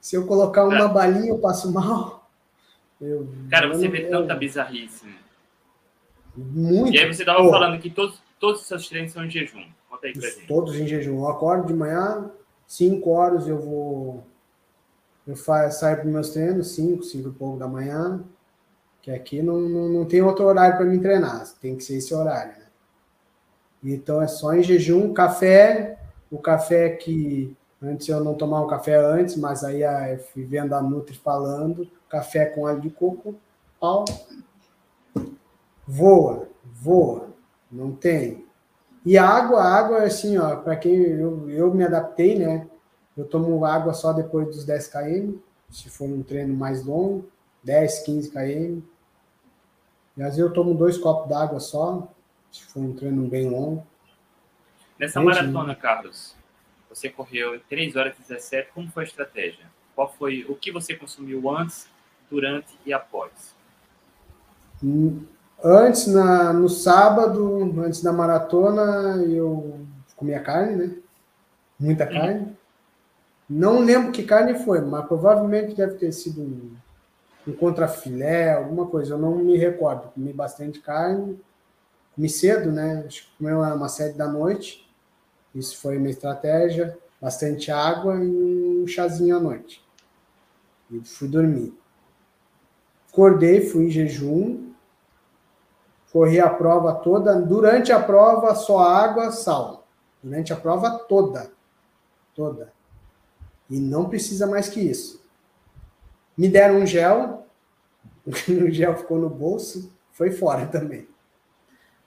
[0.01, 2.31] Se eu colocar uma balinha, eu passo mal.
[3.01, 5.07] Eu, Cara, você vê tanta bizarrice.
[6.37, 6.95] Muito.
[6.95, 9.65] E aí você estava falando que todos, todos os seus treinos são em jejum.
[9.89, 10.47] Conta aí pra gente.
[10.47, 11.21] Todos em jejum.
[11.21, 12.31] Eu acordo de manhã,
[12.67, 14.25] 5 horas eu vou.
[15.27, 18.23] Eu faço, saio para meus treinos, 5, 5 e pouco da manhã.
[19.01, 22.15] Que aqui não, não, não tem outro horário para me treinar, tem que ser esse
[22.15, 22.53] horário.
[22.53, 22.65] Né?
[23.85, 25.99] Então é só em jejum, café,
[26.31, 30.45] o café que antes eu não tomava um café antes, mas aí ah, eu fui
[30.45, 33.35] vendo a Nutri falando, café com óleo de coco,
[33.79, 34.07] pau,
[35.87, 37.29] voa, voa,
[37.71, 38.44] não tem.
[39.05, 42.67] E a água, a água é assim, ó, para quem eu, eu me adaptei, né?
[43.17, 45.39] Eu tomo água só depois dos 10 km,
[45.71, 47.29] se for um treino mais longo,
[47.63, 48.83] 10, 15 km.
[50.17, 52.09] E às vezes eu tomo dois copos d'água só,
[52.51, 53.87] se for um treino bem longo.
[54.99, 56.35] Nessa maratona, Carlos,
[56.89, 59.67] você correu 3 horas e 17, como foi a estratégia?
[59.95, 61.89] Qual foi o que você consumiu antes,
[62.31, 63.55] durante e após?
[65.65, 69.81] Antes, na, no sábado, antes da maratona, eu
[70.15, 70.97] comia carne, né?
[71.81, 72.43] Muita carne.
[72.43, 72.55] Hum.
[73.49, 76.77] Não lembro que carne foi, mas provavelmente deve ter sido um
[77.47, 79.15] um contrafilé, alguma coisa.
[79.15, 80.11] Eu não me recordo.
[80.13, 81.39] Comi bastante carne,
[82.15, 83.05] comi cedo, né?
[83.07, 84.89] Acho que comeu uma sete da noite.
[85.55, 86.99] Isso foi minha estratégia.
[87.21, 89.83] Bastante água e um chazinho à noite.
[90.91, 91.73] E fui dormir.
[93.11, 94.74] Acordei, fui em jejum.
[96.15, 97.39] Corri a prova toda.
[97.43, 99.87] Durante a prova, só água, sal.
[100.23, 101.51] Durante a prova toda.
[102.35, 102.73] Toda.
[103.69, 105.23] E não precisa mais que isso.
[106.39, 107.47] Me deram um gel.
[108.27, 109.93] o gel ficou no bolso.
[110.13, 111.07] Foi fora também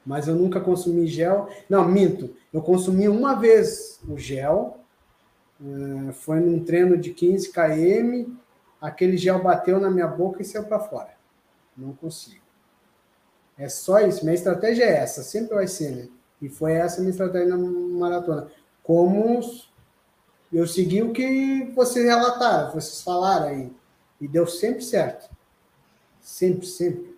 [0.07, 1.49] mas eu nunca consumi gel.
[1.69, 2.33] Não, minto.
[2.53, 4.79] Eu consumi uma vez o gel,
[5.59, 8.31] uh, foi num treino de 15 km,
[8.79, 11.09] aquele gel bateu na minha boca e saiu para fora.
[11.75, 12.46] Não consigo.
[13.57, 14.23] É só isso.
[14.23, 16.07] Minha estratégia é essa, sempre vai ser, né?
[16.41, 18.47] E foi essa minha estratégia na maratona.
[18.83, 19.41] Como
[20.53, 23.71] eu segui o que vocês relataram, vocês falaram aí.
[24.21, 25.29] E deu sempre certo.
[26.21, 27.17] Sempre, sempre.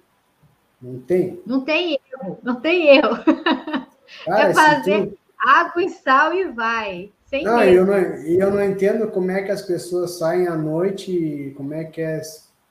[0.82, 1.41] Não tem?
[1.45, 3.17] Não tem erro, não tem erro.
[4.25, 5.17] Cara, é fazer tu...
[5.38, 7.12] água e sal e vai.
[7.25, 11.54] Sem não, eu não, eu não entendo como é que as pessoas saem à noite,
[11.56, 12.21] como é que é.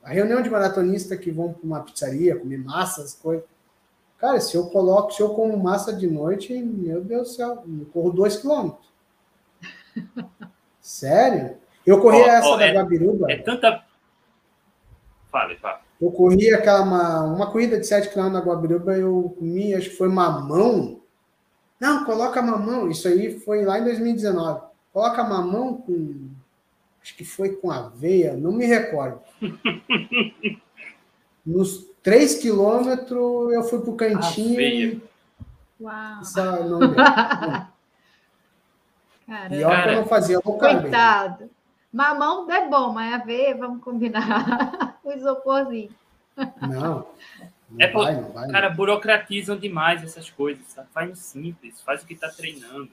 [0.03, 3.45] A reunião de maratonista que vão para uma pizzaria comer massas, coisas.
[4.19, 7.85] Cara, se eu coloco, se eu como massa de noite, meu Deus do céu, eu
[7.93, 8.87] corro dois quilômetros.
[10.81, 11.57] Sério?
[11.85, 13.31] Eu corri oh, essa oh, da é, Guabiruba.
[13.31, 13.83] É tanta.
[15.31, 15.79] Fale, fale.
[16.01, 19.97] Eu corri aquela uma, uma corrida de 7 km na Guabiruba, eu comi, acho que
[19.97, 21.01] foi mamão.
[21.79, 22.89] Não, coloca mamão.
[22.89, 24.61] Isso aí foi lá em 2019.
[24.91, 26.29] Coloca mamão com.
[27.01, 29.21] Acho que foi com aveia, não me recordo.
[31.45, 34.61] Nos 3 quilômetros eu fui pro cantinho.
[34.61, 35.01] E...
[35.79, 36.21] Uau!
[36.21, 36.95] Essa, não, não.
[39.29, 39.55] Caramba.
[39.55, 41.49] E olha que eu não fazia Coitado.
[41.91, 44.97] Mamão é bom, mas aveia, vamos combinar.
[45.03, 45.89] o isoporzinho.
[46.61, 47.07] Não.
[47.69, 50.73] Não é vai, não vai, cara, burocratizam demais essas coisas.
[50.73, 50.85] Tá?
[50.93, 52.91] Faz simples, faz o que está treinando.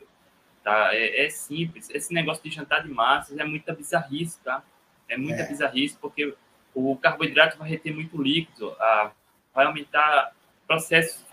[0.62, 0.94] Tá?
[0.94, 1.88] É, é, simples.
[1.90, 4.62] Esse negócio de jantar de massas é muita bizarrice, tá?
[5.08, 5.48] É muita é.
[5.48, 6.34] bizarrice, porque
[6.76, 9.10] o carboidrato vai reter muito líquido, a,
[9.54, 10.32] vai aumentar
[10.66, 11.24] processos,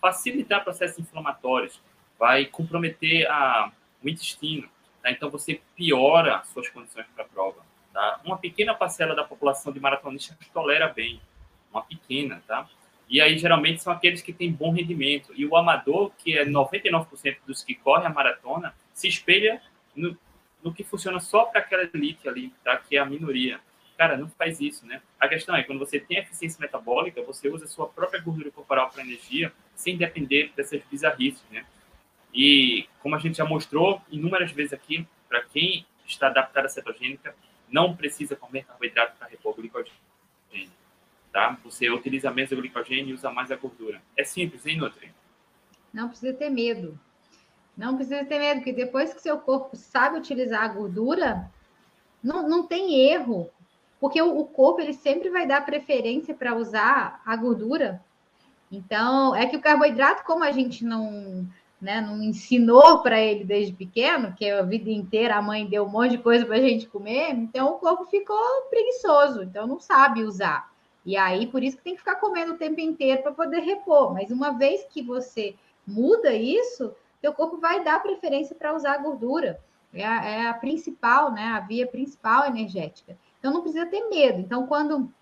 [0.00, 1.80] facilitar processos inflamatórios,
[2.18, 3.70] vai comprometer a,
[4.02, 4.68] o intestino.
[5.00, 5.12] Tá?
[5.12, 7.64] Então você piora suas condições para a prova.
[7.92, 8.20] Tá?
[8.24, 11.20] Uma pequena parcela da população de maratonistas tolera bem,
[11.70, 12.68] uma pequena, tá?
[13.08, 15.32] E aí geralmente são aqueles que têm bom rendimento.
[15.34, 19.62] E o amador, que é 99% dos que correm a maratona, se espelha
[19.94, 20.16] no,
[20.62, 22.76] no que funciona só para aquela elite ali, tá?
[22.76, 23.60] Que é a minoria.
[23.98, 25.02] Cara, não faz isso, né?
[25.18, 28.88] A questão é, quando você tem eficiência metabólica, você usa a sua própria gordura corporal
[28.90, 31.66] para energia, sem depender dessas bizarrices, né?
[32.32, 37.34] E como a gente já mostrou inúmeras vezes aqui, para quem está adaptado à cetogênica,
[37.68, 39.92] não precisa comer carboidrato para repor glicogênio.
[41.32, 41.58] Tá?
[41.64, 44.00] Você utiliza menos o glicogênio e usa mais a gordura.
[44.16, 45.12] É simples, hein, Nutri?
[45.92, 46.98] Não precisa ter medo.
[47.76, 51.50] Não precisa ter medo, porque depois que seu corpo sabe utilizar a gordura,
[52.22, 53.50] não, não tem erro.
[54.00, 58.02] Porque o, o corpo ele sempre vai dar preferência para usar a gordura.
[58.70, 61.46] Então, é que o carboidrato, como a gente não
[61.80, 65.88] né, não ensinou para ele desde pequeno, que a vida inteira a mãe deu um
[65.88, 70.24] monte de coisa para a gente comer, então o corpo ficou preguiçoso, então não sabe
[70.24, 70.70] usar.
[71.06, 74.12] E aí, por isso que tem que ficar comendo o tempo inteiro para poder repor.
[74.12, 75.54] Mas uma vez que você
[75.86, 79.58] muda isso, teu corpo vai dar preferência para usar a gordura.
[79.94, 81.46] É a, é a principal, né?
[81.46, 83.16] A via principal energética.
[83.38, 84.40] Então não precisa ter medo.
[84.40, 85.12] Então, quando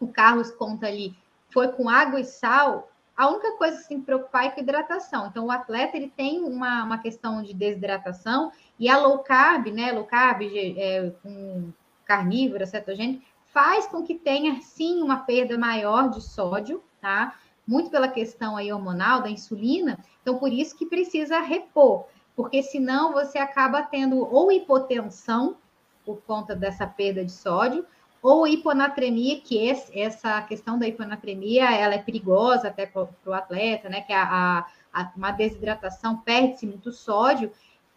[0.00, 1.16] o Carlos conta ali,
[1.50, 4.60] foi com água e sal, a única coisa que você tem que preocupar é com
[4.60, 5.26] hidratação.
[5.26, 9.92] Então, o atleta ele tem uma, uma questão de desidratação e a low carb, né?
[9.92, 11.72] Low carb é, com
[12.04, 17.36] carnívora, cetogênica, faz com que tenha sim uma perda maior de sódio, tá?
[17.66, 19.98] Muito pela questão aí hormonal da insulina.
[20.20, 25.56] Então, por isso que precisa repor, porque senão você acaba tendo ou hipotensão
[26.04, 27.84] por conta dessa perda de sódio,
[28.24, 34.00] ou hiponatremia, que essa questão da hiponatremia, ela é perigosa até para o atleta, né?
[34.00, 37.52] Que a, a, uma desidratação perde-se muito sódio.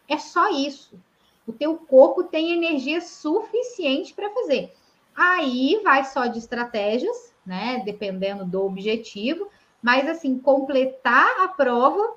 [0.06, 1.00] É só isso.
[1.46, 4.74] O teu corpo tem energia suficiente para fazer.
[5.16, 7.80] Aí vai só de estratégias, né?
[7.86, 9.48] Dependendo do objetivo,
[9.82, 12.16] mas assim, completar a prova,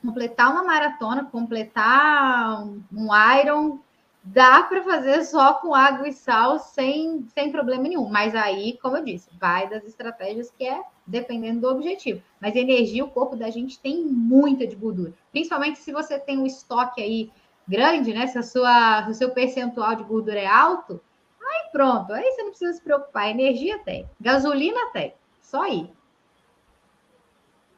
[0.00, 3.08] completar uma maratona, completar um, um
[3.40, 3.80] Iron,
[4.22, 8.08] dá para fazer só com água e sal sem, sem problema nenhum.
[8.08, 12.22] Mas aí, como eu disse, vai das estratégias que é dependendo do objetivo.
[12.40, 15.14] Mas energia, o corpo da gente tem muita de gordura.
[15.30, 17.30] Principalmente se você tem um estoque aí
[17.66, 18.26] grande, né?
[18.26, 21.00] Se, a sua, se o seu percentual de gordura é alto,
[21.40, 22.12] aí pronto.
[22.12, 23.30] Aí você não precisa se preocupar.
[23.30, 24.08] Energia tem.
[24.20, 25.14] Gasolina tem.
[25.40, 25.90] Só aí.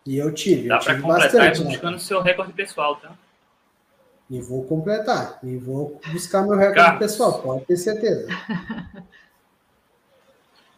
[0.05, 0.69] E eu tive.
[0.69, 1.71] Dá para completar bastante, né?
[1.71, 3.13] buscando o seu recorde pessoal, tá?
[4.31, 5.41] E vou completar.
[5.43, 6.99] E vou buscar meu recorde Carlos.
[7.01, 8.29] pessoal, pode ter certeza.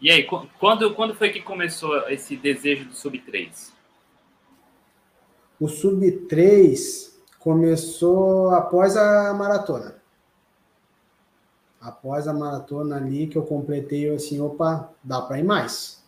[0.02, 0.26] E aí,
[0.58, 3.70] quando, quando foi que começou esse desejo do Sub-3?
[5.60, 9.94] O Sub-3 começou após a maratona.
[11.80, 16.02] Após a maratona ali que eu completei, eu assim, opa, dá para ir mais.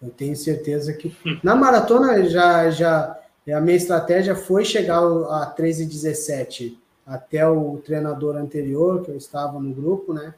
[0.00, 3.15] Eu tenho certeza que na maratona já já
[3.52, 9.72] a minha estratégia foi chegar a 13:17 até o treinador anterior que eu estava no
[9.72, 10.34] grupo, né?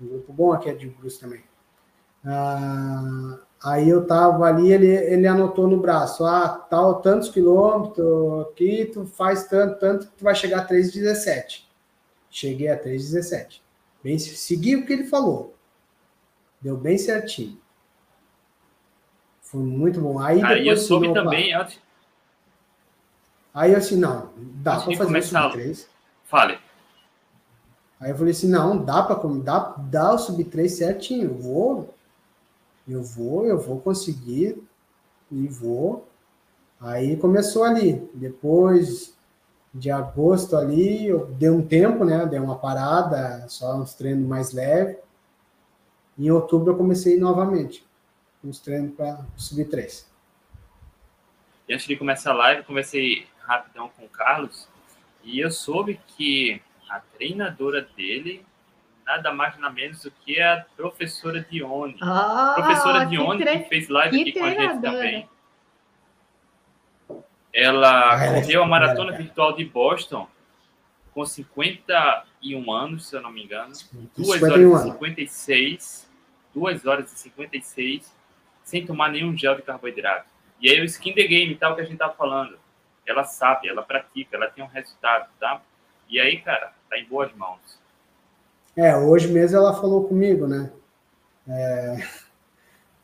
[0.00, 1.42] Um grupo bom aqui é de Bruce também.
[2.24, 8.90] Ah, aí eu tava ali, ele, ele anotou no braço, ah, tal, tantos quilômetros aqui,
[8.92, 11.64] tu faz tanto, tanto que tu vai chegar a 3,17.
[12.30, 13.60] Cheguei a 3,17.
[14.02, 15.54] Bem, segui o que ele falou.
[16.60, 17.61] Deu bem certinho.
[19.52, 20.18] Foi muito bom.
[20.18, 21.50] Aí, aí eu soube também.
[21.52, 21.66] Eu...
[23.52, 25.86] Aí eu assim, não, dá para fazer o sub-3.
[26.24, 26.58] Fale.
[28.00, 31.24] Aí eu falei assim, não, dá para dá, dá o sub-3 certinho.
[31.24, 31.94] Eu vou,
[32.88, 34.66] eu vou, eu vou conseguir
[35.30, 36.08] e vou.
[36.80, 38.08] Aí começou ali.
[38.14, 39.14] Depois
[39.74, 42.24] de agosto ali, eu dei um tempo, né?
[42.24, 44.96] Dei uma parada, só uns treinos mais leves.
[46.18, 47.86] Em outubro eu comecei novamente,
[48.44, 50.10] uns treinos para subir três.
[51.68, 54.68] E antes de começar a live, conversei rapidão com o Carlos
[55.22, 58.44] e eu soube que a treinadora dele
[59.04, 61.96] nada mais nada menos do que a professora Dione.
[62.00, 65.28] Ah, professora Dione, que, que, fez live que aqui com a gente também.
[67.52, 70.26] Ela ah, correu a maratona virtual de Boston
[71.12, 73.72] com 51 anos, se eu não me engano.
[74.16, 76.12] 2 horas e 56.
[76.54, 78.14] 2 horas e 56,
[78.72, 80.24] sem tomar nenhum gel de carboidrato.
[80.58, 82.58] E aí o skin the game, tal, que a gente tá falando.
[83.06, 85.60] Ela sabe, ela pratica, ela tem um resultado, tá?
[86.08, 87.60] E aí, cara, tá em boas mãos.
[88.74, 90.72] É, hoje mesmo ela falou comigo, né?
[91.46, 91.96] É,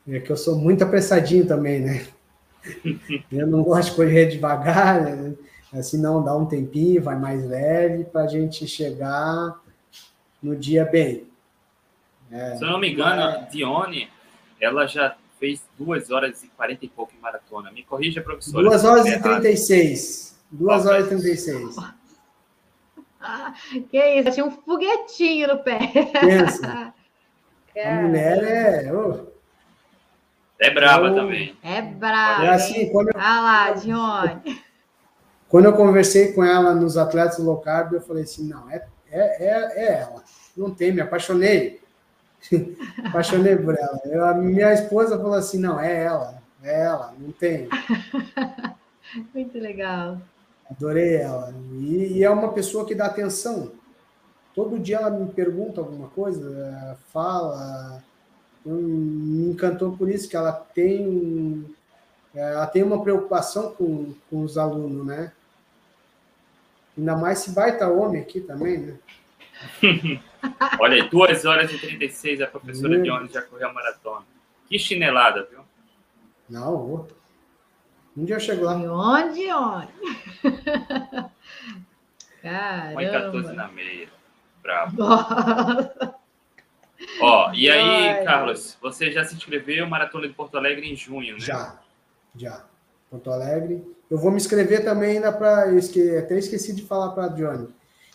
[0.09, 2.07] é que eu sou muito apressadinho também, né?
[3.31, 5.35] Eu não gosto de correr devagar, né?
[5.73, 9.61] assim não dá um tempinho, vai mais leve para a gente chegar
[10.43, 11.27] no dia bem.
[12.31, 13.49] É, Se eu não me engano, é...
[13.51, 14.11] Dione,
[14.61, 17.71] ela já fez 2 horas e 40 e pouco em maratona.
[17.71, 18.69] Me corrija, professora.
[18.69, 20.39] 2 horas e 36.
[20.51, 21.77] 2 horas e 36.
[23.21, 23.55] Ah,
[23.91, 25.79] que isso, tinha um foguetinho no pé.
[26.21, 26.95] Pensa.
[27.85, 28.93] A mulher é.
[28.93, 29.29] Oh.
[30.59, 31.57] É braba eu, também.
[31.63, 32.45] É braba.
[32.45, 34.61] É assim, quando eu, ah lá, Dione.
[35.49, 39.47] Quando eu conversei com ela nos atletas low carb, eu falei assim: não, é, é,
[39.47, 40.23] é, é ela.
[40.55, 41.81] Não tem, me apaixonei.
[43.05, 44.01] apaixonei por ela.
[44.05, 46.43] Eu, a minha esposa falou assim: não, é ela.
[46.63, 47.69] É ela, não tem.
[49.35, 50.19] Muito legal.
[50.71, 51.55] Adorei ela.
[51.73, 53.73] E, e, é uma pessoa que dá atenção.
[54.55, 58.03] Todo dia ela me pergunta alguma coisa, fala.
[58.65, 61.65] Me encantou por isso que ela tem,
[62.35, 65.33] ela tem uma preocupação com, com os alunos, né?
[66.99, 68.99] Ainda mais se baita homem aqui também, né?
[70.81, 74.25] Olha aí, 2 horas e 36 a professora de onde já correu a maratona.
[74.69, 75.61] Que chinelada, viu?
[76.49, 77.09] Não, vou.
[78.17, 78.75] Um dia eu chego lá.
[78.75, 79.93] Onde, onde?
[82.43, 82.95] Caramba.
[82.95, 84.09] Põe 14 na meia.
[84.63, 84.97] Bravo.
[87.21, 91.35] Ó, e aí, Ai, Carlos, você já se inscreveu Maratona de Porto Alegre em junho,
[91.35, 91.41] né?
[91.41, 91.79] Já,
[92.37, 92.65] já.
[93.11, 93.85] Porto Alegre.
[94.11, 95.73] Eu vou me inscrever também ainda para.
[95.75, 96.17] Esque...
[96.17, 97.69] Até esqueci de falar para a Johnny.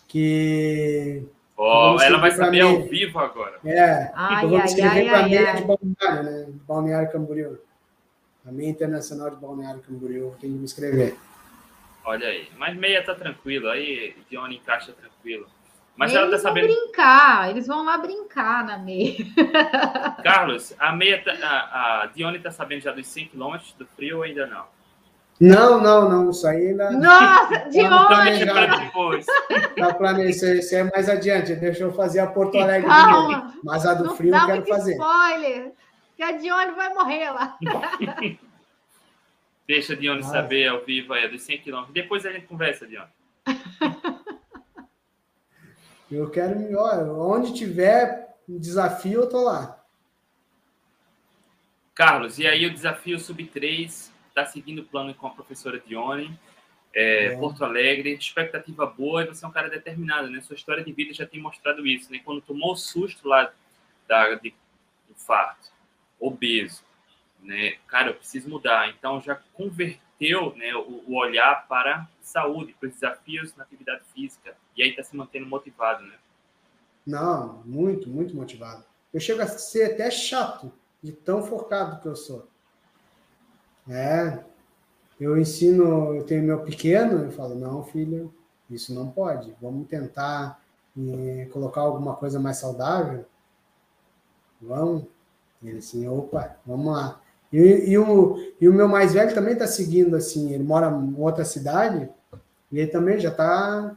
[0.06, 1.26] Que.
[1.56, 3.60] Ó, oh, ela vai saber ao vivo agora.
[3.64, 6.44] É, ai, eu vou me inscrever para a meia de Balneário, né?
[6.46, 7.58] De Balneário Camboriú.
[8.44, 11.16] A meia internacional de Balneário Camboriú, tenho que me inscrever.
[12.04, 12.48] Olha aí.
[12.58, 15.46] Mas meia tá tranquilo, aí Dione encaixa tranquilo.
[15.96, 16.66] Mas eles ela tá sabendo.
[16.66, 19.16] Vão brincar, eles vão lá brincar na meia.
[20.24, 24.18] Carlos, a meia, tá, a, a Dione tá sabendo já dos 100 km do frio
[24.18, 24.66] ou ainda não?
[25.40, 26.30] Não, não, não.
[26.30, 26.90] Isso aí ainda.
[26.92, 28.46] Nossa, tá Dione!
[28.46, 29.26] Tá depois.
[29.76, 31.54] Tá planejando, isso é mais adiante.
[31.56, 32.88] Deixa eu fazer a Porto Alegre.
[32.88, 33.52] Calma.
[33.62, 34.92] Mas a do não frio eu quero fazer.
[34.92, 35.72] Spoiler!
[36.16, 37.58] Que a Dione vai morrer lá.
[39.66, 40.32] Deixa a Dione Nossa.
[40.32, 41.84] saber ao vivo aí, dos 100 km.
[41.92, 43.08] Depois a gente conversa, Dione.
[46.10, 49.82] Eu quero, olha, onde tiver um desafio, eu tô lá.
[51.92, 56.36] Carlos, e aí o desafio sub-3 está seguindo o plano com a professora Dione,
[56.92, 57.36] é, é.
[57.36, 60.40] Porto Alegre, expectativa boa, e você é um cara determinado, né?
[60.40, 62.20] Sua história de vida já tem mostrado isso, né?
[62.24, 63.52] Quando tomou o susto lá
[64.08, 64.52] da, de
[65.08, 65.70] infarto,
[66.18, 66.82] obeso,
[67.40, 67.76] né?
[67.86, 68.88] Cara, eu preciso mudar.
[68.90, 74.56] Então já converteu, né, o, o olhar para saúde, para os desafios na atividade física.
[74.76, 76.14] E aí está se mantendo motivado, né?
[77.06, 78.84] Não, muito, muito motivado.
[79.12, 80.72] Eu chego a ser até chato
[81.02, 82.48] de tão focado que eu sou.
[83.88, 84.38] É,
[85.20, 88.32] eu ensino, eu tenho meu pequeno, eu falo, não, filho,
[88.70, 89.54] isso não pode.
[89.60, 90.60] Vamos tentar
[90.98, 93.24] eh, colocar alguma coisa mais saudável.
[94.60, 95.04] Vamos.
[95.62, 97.20] Ele assim, opa, vamos lá.
[97.52, 101.14] E, e, o, e o meu mais velho também está seguindo assim, ele mora em
[101.16, 102.08] outra cidade,
[102.72, 103.96] e ele também já está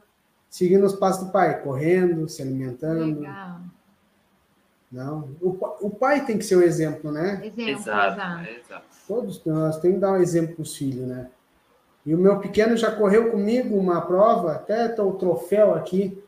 [0.49, 3.19] seguindo os passos do pai, correndo, se alimentando.
[3.19, 3.61] Legal.
[4.91, 5.49] Não, o,
[5.81, 7.41] o pai tem que ser o exemplo, né?
[7.43, 8.49] Exemplo, exato.
[8.49, 8.85] exato.
[9.07, 11.29] Todos nós temos que dar um exemplo para os filhos, né?
[12.05, 16.23] E o meu pequeno já correu comigo uma prova, até o troféu aqui.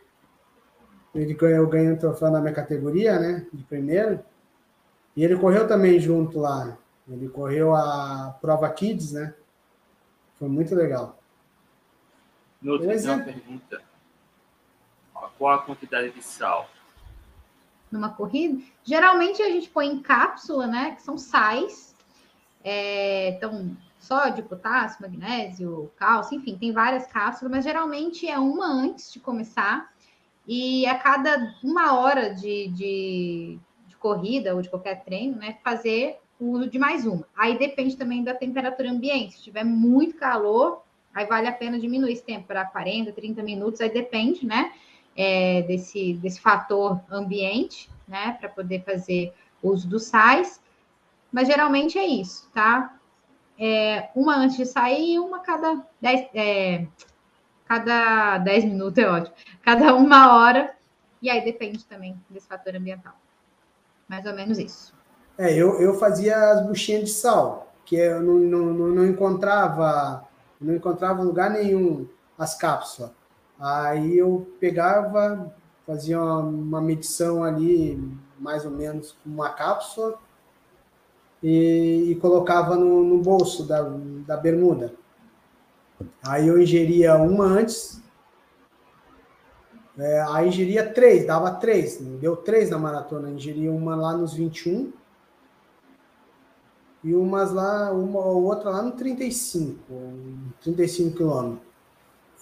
[1.16, 3.47] Ele ganhou, eu ganhei um troféu na minha categoria, né?
[3.53, 4.20] De primeiro.
[5.16, 6.78] E ele correu também junto lá.
[7.07, 9.34] Ele correu a prova Kids, né?
[10.38, 11.18] Foi muito legal.
[12.62, 13.82] No outro, uma pergunta.
[15.38, 16.70] Qual a quantidade de sal?
[17.92, 18.62] Numa corrida?
[18.84, 20.92] Geralmente a gente põe em cápsula, né?
[20.92, 21.96] Que são sais.
[22.64, 29.12] É, então, sódio, potássio, magnésio, cálcio, enfim, tem várias cápsulas, mas geralmente é uma antes
[29.12, 29.92] de começar.
[30.48, 36.18] E a cada uma hora de, de, de corrida ou de qualquer treino, né, fazer
[36.40, 37.28] o uso de mais uma.
[37.38, 39.36] Aí depende também da temperatura ambiente.
[39.36, 40.82] Se tiver muito calor,
[41.14, 44.72] aí vale a pena diminuir esse tempo para 40, 30 minutos, aí depende, né,
[45.16, 50.62] é, desse, desse fator ambiente, né, para poder fazer uso dos sais.
[51.32, 52.99] Mas geralmente é isso, tá?
[53.60, 56.88] é, uma antes de sair e uma cada 10, é,
[57.66, 59.36] cada 10 minutos, é ótimo.
[59.62, 60.74] Cada uma hora.
[61.22, 63.14] E aí depende também desse fator ambiental.
[64.07, 64.93] Mais ou menos isso.
[65.38, 70.26] É, eu, eu fazia as buchinhas de sal, que eu não, não, não encontrava
[70.60, 72.07] não encontrava lugar nenhum
[72.38, 73.12] as cápsulas.
[73.60, 75.53] Aí eu pegava,
[75.86, 78.01] fazia uma, medição ali,
[78.39, 80.18] mais ou menos uma cápsula,
[81.43, 83.82] e, e colocava no, no, bolso da,
[84.26, 84.93] da bermuda.
[86.24, 88.01] Aí eu ingeria uma antes,
[89.97, 94.93] é, aí ingeria três, dava três, deu três na maratona, ingeria uma lá nos 21
[97.03, 99.78] e umas lá, uma ou outra lá no 35,
[100.62, 101.69] 35 quilômetros.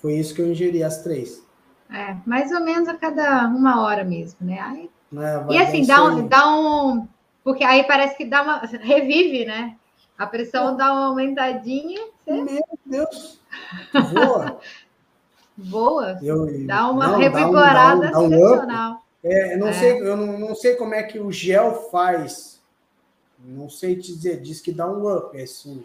[0.08, 1.46] Foi isso que eu ingeri, as três.
[1.92, 4.58] É, mais ou menos a cada uma hora mesmo, né?
[4.58, 4.90] Aí...
[5.14, 7.06] É, e assim, dá um, dá um,
[7.44, 8.60] porque aí parece que dá uma.
[8.60, 9.76] revive, né?
[10.18, 12.00] A pressão dá uma aumentadinha.
[12.26, 12.42] Você...
[12.42, 13.42] Meu Deus!
[14.14, 14.60] Voa!
[15.58, 16.20] Voa!
[16.24, 19.04] Eu, dá uma não, revigorada dá um, dá um, excepcional.
[19.26, 19.74] É, eu não, é.
[19.74, 22.62] Sei, eu não, não sei como é que o gel faz.
[23.46, 25.84] Não sei te dizer, diz que dá um up, é assim.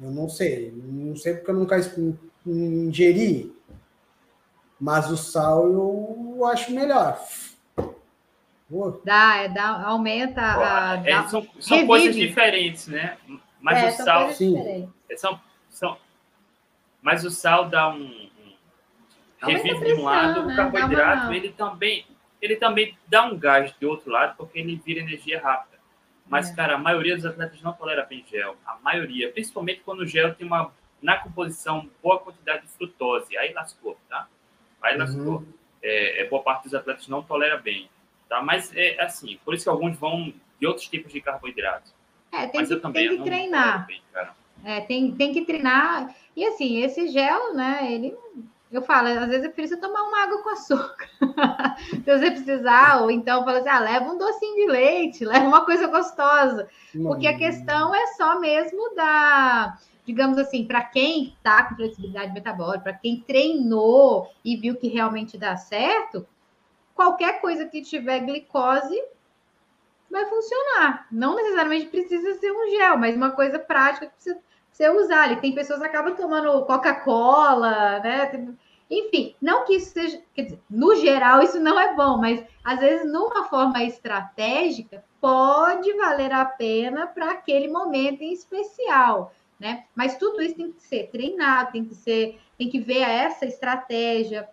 [0.00, 0.72] Eu não sei.
[0.72, 1.74] Não sei porque eu nunca
[2.46, 3.54] ingeri.
[4.80, 7.20] Mas o sal eu acho melhor.
[9.04, 10.40] Dá, é, dá, aumenta.
[10.40, 13.18] a, é, dá, são são coisas diferentes, né?
[13.60, 14.30] Mas é, o sal.
[14.30, 14.88] Sim.
[15.08, 15.98] É, são, são,
[17.02, 18.30] mas o sal dá um.
[19.42, 20.52] um revive de um lado, né?
[20.52, 21.36] o carboidrato, uma...
[21.36, 22.06] ele também,
[22.40, 25.78] ele também dá um gás de outro lado, porque ele vira energia rápida.
[26.28, 26.54] Mas, é.
[26.54, 28.56] cara, a maioria dos atletas não tolera bem gel.
[28.64, 30.72] A maioria, principalmente quando o gel tem uma,
[31.02, 33.36] na composição, boa quantidade de frutose.
[33.36, 34.28] Aí lascou, tá?
[34.82, 35.38] Aí lascou.
[35.38, 35.46] Uhum.
[35.82, 37.88] É, é, boa parte dos atletas não tolera bem.
[38.28, 38.42] Tá?
[38.42, 41.92] Mas é assim, por isso que alguns vão de outros tipos de carboidratos.
[42.30, 43.86] É, tem Mas que, eu também tem que treinar.
[43.86, 44.02] Bem,
[44.62, 46.14] é, tem, tem que treinar.
[46.36, 48.14] E assim, esse gel, né, ele
[48.70, 51.08] eu falo, às vezes eu preciso tomar uma água com açúcar.
[51.90, 55.64] Se você precisar, ou então fala assim: ah, leva um docinho de leite, leva uma
[55.64, 56.68] coisa gostosa.
[57.02, 59.76] Porque a questão é só mesmo da,
[60.06, 65.38] digamos assim, para quem está com flexibilidade metabólica, para quem treinou e viu que realmente
[65.38, 66.26] dá certo,
[66.94, 69.00] qualquer coisa que tiver glicose
[70.10, 71.06] vai funcionar.
[71.10, 74.36] Não necessariamente precisa ser um gel, mas uma coisa prática que você,
[74.70, 75.22] você usar.
[75.22, 78.54] Ali tem pessoas que acabam tomando Coca-Cola, né?
[78.90, 82.80] Enfim, não que isso seja, quer dizer, no geral isso não é bom, mas às
[82.80, 89.84] vezes numa forma estratégica pode valer a pena para aquele momento em especial, né?
[89.94, 94.48] Mas tudo isso tem que ser treinado, tem que ser, tem que ver essa estratégia,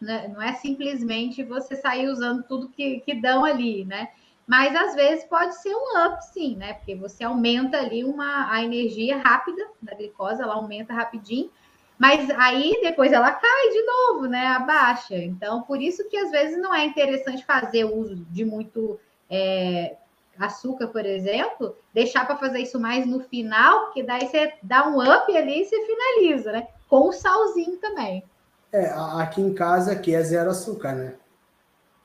[0.00, 0.28] né?
[0.28, 4.08] Não é simplesmente você sair usando tudo que, que dão ali, né?
[4.46, 6.74] Mas às vezes pode ser um up, sim, né?
[6.74, 11.50] Porque você aumenta ali uma, a energia rápida da glicose, ela aumenta rapidinho,
[11.98, 14.46] mas aí depois ela cai de novo, né?
[14.46, 15.16] Abaixa.
[15.16, 18.98] Então, por isso que às vezes não é interessante fazer uso de muito.
[19.28, 19.96] É,
[20.38, 25.00] açúcar, por exemplo, deixar para fazer isso mais no final, porque daí você dá um
[25.00, 26.68] up ali e você finaliza, né?
[26.88, 28.24] Com o salzinho também.
[28.72, 31.14] É, aqui em casa aqui é zero açúcar, né?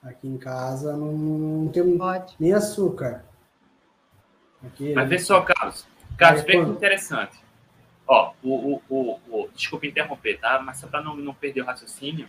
[0.04, 2.36] Aqui em casa não, não tem Pode.
[2.40, 3.24] nem açúcar.
[4.66, 5.86] Aqui, Mas vê só, Carlos.
[6.18, 7.38] Carlos, vê que interessante.
[8.08, 10.60] Ó, o, o, o, o, desculpa interromper, tá?
[10.60, 12.28] Mas só para não, não perder o raciocínio,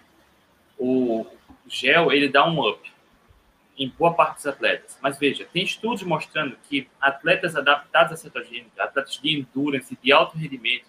[0.78, 1.26] o
[1.66, 2.91] gel ele dá um up
[3.78, 4.98] em boa parte dos atletas.
[5.00, 10.36] Mas veja, tem estudos mostrando que atletas adaptados a cetogênica, atletas de endurance, de alto
[10.36, 10.86] rendimento,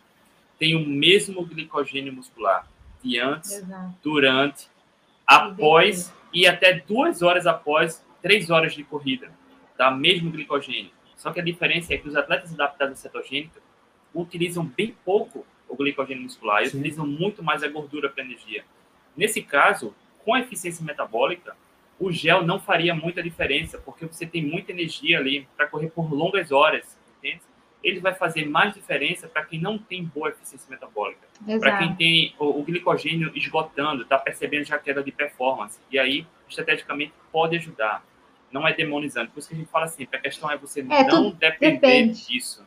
[0.59, 2.67] têm o mesmo glicogênio muscular
[3.03, 3.95] de antes, Exato.
[4.01, 4.67] durante,
[5.25, 9.31] após e até duas horas após três horas de corrida,
[9.77, 10.91] dá mesmo glicogênio.
[11.17, 13.61] Só que a diferença é que os atletas adaptados à cetogênica
[14.13, 18.63] utilizam bem pouco o glicogênio muscular e utilizam muito mais a gordura para energia.
[19.15, 21.55] Nesse caso, com a eficiência metabólica,
[22.00, 26.12] o gel não faria muita diferença, porque você tem muita energia ali para correr por
[26.14, 27.41] longas horas, entende?
[27.84, 31.28] Ele vai fazer mais diferença para quem não tem boa eficiência metabólica.
[31.60, 35.80] Para quem tem o, o glicogênio esgotando, está percebendo já queda de performance.
[35.91, 38.06] E aí, estrategicamente, pode ajudar.
[38.52, 39.32] Não é demonizando.
[39.32, 42.26] Por isso que a gente fala assim, a questão é você é, não depender depende.
[42.26, 42.66] disso.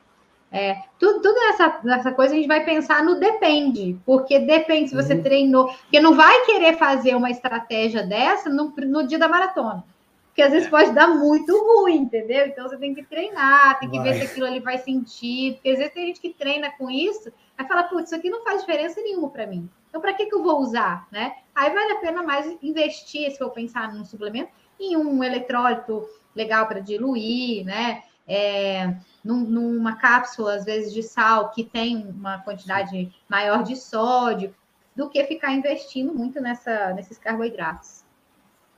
[0.57, 4.95] É, tudo, tudo nessa, nessa coisa a gente vai pensar no depende, porque depende se
[4.95, 5.23] você uhum.
[5.23, 9.85] treinou, porque não vai querer fazer uma estratégia dessa no, no dia da maratona,
[10.29, 10.71] porque às vezes é.
[10.71, 12.47] pode dar muito ruim, entendeu?
[12.47, 14.13] Então você tem que treinar, tem que vai.
[14.13, 17.31] ver se aquilo ali faz sentido, porque às vezes tem gente que treina com isso,
[17.59, 20.35] aí fala, putz, isso aqui não faz diferença nenhuma para mim, então para que, que
[20.35, 21.37] eu vou usar, né?
[21.55, 24.49] Aí vale a pena mais investir, se eu pensar num suplemento,
[24.81, 26.03] em um eletrólito
[26.35, 28.03] legal para diluir, né?
[28.29, 34.55] É, num, numa cápsula, às vezes, de sal que tem uma quantidade maior de sódio,
[34.95, 38.03] do que ficar investindo muito nessa, nesses carboidratos.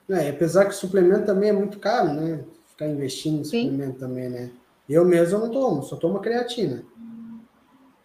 [0.08, 2.44] É, apesar que o suplemento também é muito caro, né?
[2.66, 3.70] Ficar investindo no Sim.
[3.70, 4.50] suplemento também, né?
[4.88, 6.82] Eu mesmo não tomo, só tomo creatina.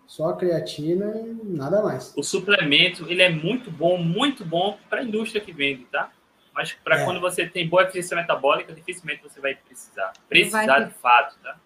[0.06, 2.14] Só a creatina e nada mais.
[2.16, 6.12] O suplemento, ele é muito bom, muito bom para a indústria que vende, tá?
[6.54, 7.06] Mas para é.
[7.06, 10.14] quando você tem boa eficiência metabólica, dificilmente você vai precisar.
[10.30, 11.58] Precisar vai de fato, tá?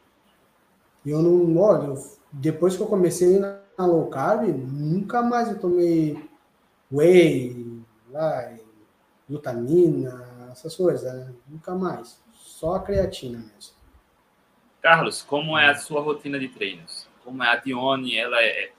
[1.06, 1.94] Eu não, olha,
[2.32, 6.22] depois que eu comecei na low carb, nunca mais eu tomei
[6.92, 8.54] whey, lá,
[9.30, 11.34] glutamina, essas coisas, né?
[11.48, 12.22] Nunca mais.
[12.34, 13.76] Só a creatina mesmo.
[14.82, 17.08] Carlos, como é a sua rotina de treinos?
[17.24, 18.16] Como é a Dione?
[18.16, 18.72] Ela é.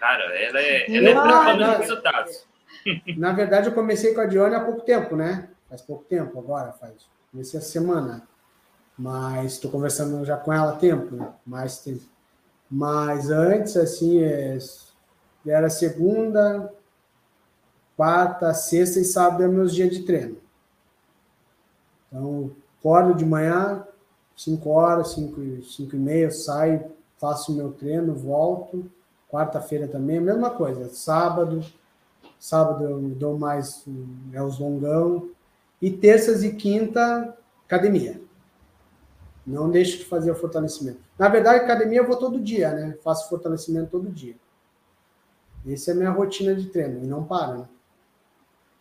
[0.00, 0.96] Cara, ela é.
[0.96, 2.46] Ela é na, resultados.
[3.16, 5.48] Na verdade, eu comecei com a Dione há pouco tempo, né?
[5.68, 7.08] Faz pouco tempo agora, faz.
[7.30, 8.26] Comecei a semana
[8.96, 11.32] mas estou conversando já com ela há tempo, né?
[11.44, 12.02] mais tempo.
[12.70, 14.58] Mas antes, assim, é,
[15.46, 16.72] era segunda,
[17.96, 20.36] quarta, sexta e sábado é meus dias de treino.
[22.08, 23.86] Então, acordo de manhã,
[24.36, 28.90] 5 horas, 5 cinco e meia, saio, faço o meu treino, volto.
[29.28, 30.88] Quarta-feira também, mesma coisa.
[30.90, 31.64] Sábado,
[32.42, 33.86] sábado eu dou mais
[34.32, 35.30] é os longão.
[35.80, 38.20] E terças e quinta, academia.
[39.46, 40.98] Não deixe de fazer o fortalecimento.
[41.16, 42.98] Na verdade, academia eu vou todo dia, né?
[43.02, 44.34] Faço fortalecimento todo dia.
[45.68, 47.68] Essa é a minha rotina de treino, e não para, né?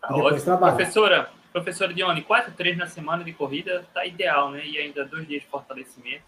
[0.09, 0.75] Depois trabalho.
[0.75, 4.65] Professora, professora Dione, quatro treinos na semana de corrida tá ideal, né?
[4.65, 6.25] E ainda dois dias de fortalecimento.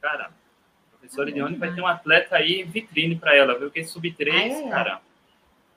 [0.00, 0.32] Cara,
[0.90, 3.70] professora Dione vai ter um atleta aí vitrine para ela, viu?
[3.70, 5.00] Que sub 3, cara.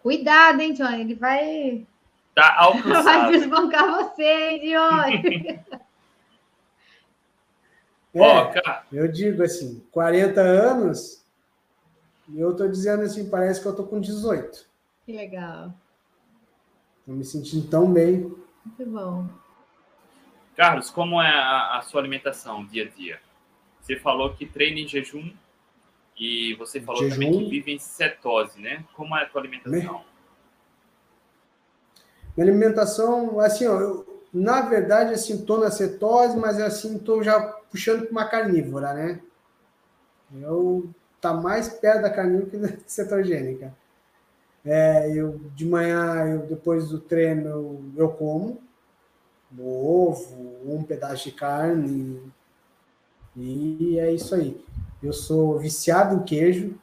[0.02, 1.02] Cuidado, hein, Dione?
[1.02, 1.86] Ele vai.
[2.34, 3.04] Tá alcançado.
[3.04, 5.62] Vai desbancar você, hein, Dione?
[8.14, 11.26] É, eu digo assim, 40 anos,
[12.28, 14.66] e eu tô dizendo assim, parece que eu tô com 18.
[15.06, 15.74] Que legal.
[17.06, 18.36] Tô me sentindo tão bem.
[18.66, 19.28] Muito bom.
[20.58, 23.20] Carlos, como é a, a sua alimentação dia a dia?
[23.80, 25.34] Você falou que treina em jejum
[26.18, 27.16] e você falou jejum.
[27.16, 28.84] também que vive em cetose, né?
[28.94, 30.04] Como é a tua alimentação?
[32.36, 37.40] Minha alimentação, assim, ó, eu, na verdade, assim, estou na cetose, mas assim, estou já
[37.70, 39.22] puxando para uma carnívora, né?
[40.42, 40.90] Eu
[41.20, 43.76] tá mais perto da carnívora que da cetogênica.
[44.64, 48.62] É, eu de manhã, eu, depois do treino, eu como
[49.60, 52.22] ovo, um pedaço de carne
[53.36, 54.64] e é isso aí.
[55.02, 56.80] Eu sou viciado em queijo.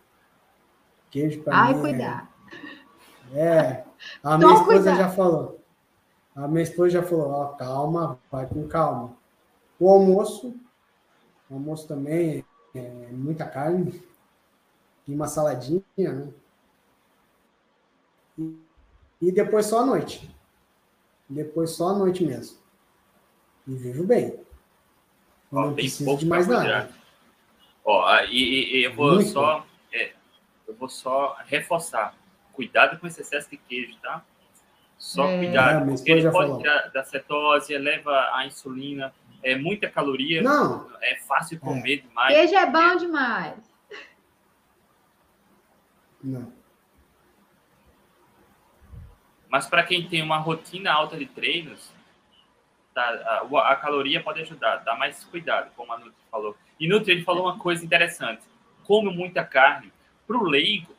[1.10, 1.74] Queijo para mim.
[1.74, 2.32] Ai, cuidar.
[3.32, 3.84] É, é
[4.22, 4.96] a minha esposa cuidado.
[4.96, 5.60] já falou.
[6.34, 9.16] A minha esposa já falou, ó, calma, vai com calma.
[9.78, 10.54] O almoço,
[11.50, 12.44] o almoço também
[12.74, 14.02] é muita carne
[15.06, 16.28] e uma saladinha, né?
[18.38, 18.58] E,
[19.20, 20.30] e depois só a noite.
[21.28, 22.56] Depois só a noite mesmo.
[23.66, 24.38] E vivo bem.
[25.50, 26.90] Ó, não precisa de mais nada.
[27.90, 29.66] Ó, e, e, eu vou Muito só.
[29.90, 30.12] É,
[30.66, 32.14] eu vou só reforçar.
[32.52, 34.22] Cuidado com esse excesso de queijo, tá?
[34.98, 35.38] Só é.
[35.38, 36.58] cuidado, é, porque ele pode falou.
[36.58, 40.42] tirar da cetose, eleva a insulina, é muita caloria.
[40.42, 40.86] Não.
[41.00, 41.96] É fácil comer é.
[41.96, 42.34] demais.
[42.34, 43.56] Queijo é bom demais.
[46.22, 46.52] Não.
[49.48, 51.90] Mas para quem tem uma rotina alta de treinos,
[52.98, 56.56] tá, a, a, caloria pode ajudar, dá mais cuidado, como a Nutri falou.
[56.80, 58.42] E Nutri ele falou uma coisa interessante:
[58.84, 59.92] come muita carne.
[60.26, 60.92] Para o leigo,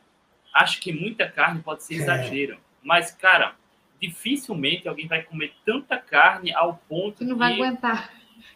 [0.54, 1.96] acho que muita carne pode ser é.
[1.98, 2.58] exagero.
[2.82, 3.54] Mas, cara,
[4.00, 8.10] dificilmente alguém vai comer tanta carne ao ponto que não vai aguentar,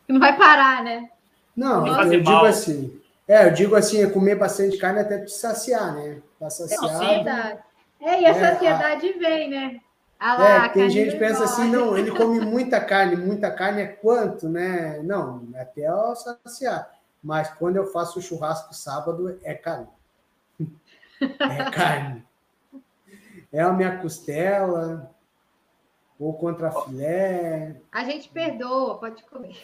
[0.07, 1.11] que não vai parar, né?
[1.55, 2.47] Não, eu digo mal.
[2.47, 3.01] assim.
[3.29, 6.21] É, eu digo assim, é comer bastante carne até te saciar, né?
[6.39, 7.65] Pra saciar.
[8.01, 9.19] É, e a é, saciedade a...
[9.19, 9.81] vem, né?
[10.19, 13.83] Ah lá, é, tem gente que pensa assim, não, ele come muita carne, muita carne
[13.83, 15.01] é quanto, né?
[15.03, 16.91] Não, até eu saciar.
[17.23, 19.89] Mas quando eu faço o churrasco sábado, é carne.
[21.21, 22.25] É carne.
[23.53, 25.15] É a minha costela,
[26.19, 27.77] ou contra filé.
[27.91, 29.57] A gente perdoa, pode comer.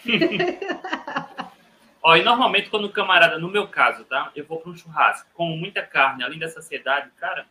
[2.03, 4.31] Ó, e normalmente quando o camarada, no meu caso, tá?
[4.35, 7.47] Eu vou para um churrasco, como muita carne, além da saciedade, cara,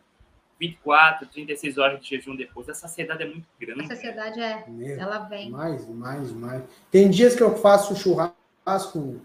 [0.60, 3.80] 24, 36 horas de jejum depois, a saciedade é muito grande.
[3.80, 5.02] A saciedade é, Mesmo.
[5.02, 5.50] ela vem.
[5.50, 6.62] Mais, mais, mais.
[6.90, 9.20] Tem dias que eu faço churrasco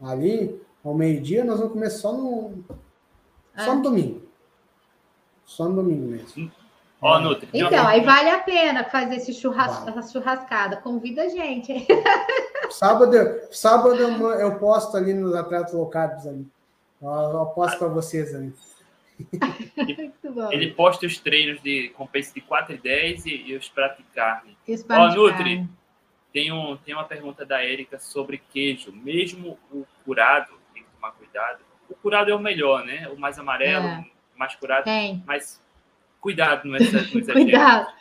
[0.00, 2.64] ali, ao meio-dia, nós vamos comer só no,
[3.56, 3.82] só no é.
[3.82, 4.22] domingo.
[5.44, 6.52] Só no domingo mesmo.
[7.00, 7.48] Ó, oh, Nutri.
[7.52, 9.78] Então, aí vale a pena fazer esse churras...
[9.80, 9.98] vale.
[9.98, 10.76] essa churrascada.
[10.76, 11.86] Convida a gente.
[12.70, 13.14] sábado,
[13.50, 16.46] sábado eu posto ali nos atletas locais ali.
[17.00, 18.52] Eu posto para vocês ali.
[20.50, 23.72] Ele posta os treinos de compensa de 4 e 10 e, e os
[24.14, 24.56] carne.
[24.90, 25.68] Ó, oh, Nutri,
[26.32, 28.92] tem, um, tem uma pergunta da Érica sobre queijo.
[28.92, 31.60] Mesmo o curado, tem que tomar cuidado.
[31.88, 33.08] O curado é o melhor, né?
[33.08, 34.06] O mais amarelo, é.
[34.36, 34.84] mais curado.
[34.84, 35.22] Tem.
[35.26, 35.60] Mas
[36.20, 37.32] Cuidado no exagero.
[37.32, 37.98] Cuidado.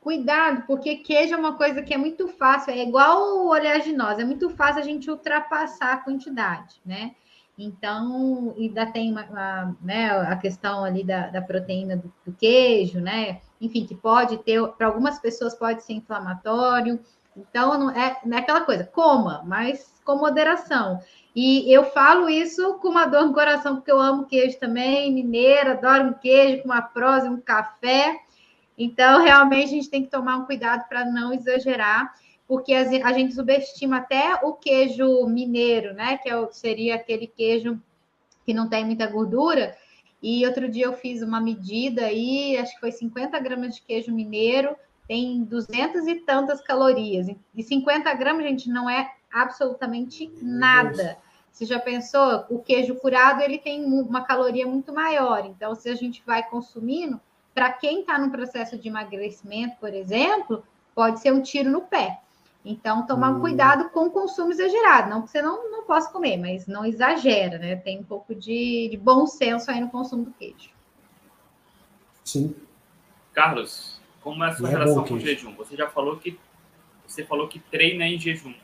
[0.00, 4.24] Cuidado, porque queijo é uma coisa que é muito fácil, é igual o oleaginosa, é
[4.24, 7.14] muito fácil a gente ultrapassar a quantidade, né?
[7.56, 13.00] Então, ainda tem uma, uma, né, a questão ali da, da proteína do, do, queijo,
[13.00, 13.40] né?
[13.60, 16.98] Enfim, que pode ter, para algumas pessoas pode ser inflamatório.
[17.36, 21.00] Então, não é, não é aquela coisa, coma, mas com moderação.
[21.34, 25.72] E eu falo isso com uma dor no coração, porque eu amo queijo também, mineira,
[25.72, 28.20] adoro um queijo com uma prosa, um café.
[28.76, 32.12] Então, realmente, a gente tem que tomar um cuidado para não exagerar,
[32.46, 36.18] porque a gente subestima até o queijo mineiro, né?
[36.18, 37.80] Que é seria aquele queijo
[38.44, 39.76] que não tem muita gordura.
[40.22, 44.12] E outro dia eu fiz uma medida aí, acho que foi 50 gramas de queijo
[44.12, 44.74] mineiro,
[45.06, 47.28] tem duzentas e tantas calorias.
[47.54, 51.18] E 50 gramas, gente, não é absolutamente nada.
[51.50, 52.46] Você já pensou?
[52.50, 55.46] O queijo curado ele tem uma caloria muito maior.
[55.46, 57.20] Então, se a gente vai consumindo,
[57.54, 60.64] para quem está no processo de emagrecimento, por exemplo,
[60.94, 62.20] pode ser um tiro no pé.
[62.64, 63.40] Então, tomar hum.
[63.40, 65.10] cuidado com o consumo exagerado.
[65.10, 67.76] Não que você não, não possa comer, mas não exagera, né?
[67.76, 70.70] Tem um pouco de, de bom senso aí no consumo do queijo.
[72.24, 72.54] Sim.
[73.34, 75.54] Carlos, como é a sua é relação com o jejum?
[75.56, 76.38] Você já falou que
[77.06, 78.54] você falou que treina em jejum.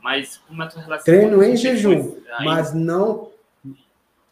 [0.00, 1.04] Mas como é a tua relação?
[1.04, 3.30] Treino em jejum, mas não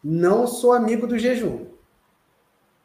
[0.03, 1.67] não sou amigo do jejum.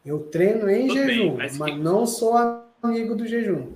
[0.05, 1.79] Eu treino em Tudo jejum, bem, mas, mas que...
[1.79, 2.35] não sou
[2.81, 3.71] amigo do jejum.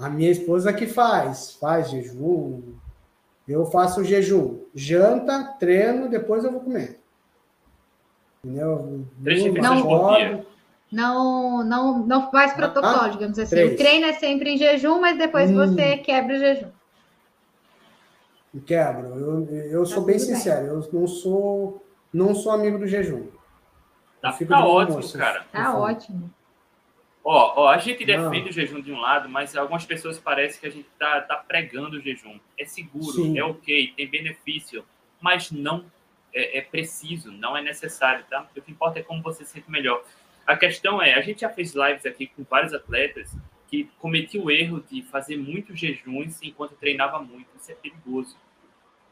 [0.00, 2.62] A minha esposa que faz, faz jejum.
[3.46, 7.00] Eu faço jejum, janta, treino, depois eu vou comer.
[8.44, 9.04] Entendeu?
[10.90, 13.50] Não, não, não, não faz protocolo, ah, digamos assim.
[13.50, 13.72] Três.
[13.72, 15.56] O treino é sempre em jejum, mas depois hum.
[15.56, 16.70] você quebra o jejum
[18.58, 19.06] quebro.
[19.18, 23.28] Eu, eu sou tá bem sincero, eu não sou, não sou amigo do jejum.
[24.20, 25.46] Tá, tá ótimo, almoço, cara.
[25.52, 26.30] Tá ótimo.
[27.22, 28.48] Ó, ó, a gente defende não.
[28.48, 31.98] o jejum de um lado, mas algumas pessoas parecem que a gente tá, tá pregando
[31.98, 32.38] o jejum.
[32.58, 33.38] É seguro, Sim.
[33.38, 34.84] é ok, tem benefício,
[35.20, 35.84] mas não
[36.32, 38.48] é, é, preciso, não é necessário, tá?
[38.56, 40.02] O que importa é como você se sente melhor.
[40.46, 43.30] A questão é, a gente já fez lives aqui com vários atletas
[43.68, 47.48] que cometi o erro de fazer muitos jejuns enquanto treinava muito.
[47.56, 48.36] Isso é perigoso.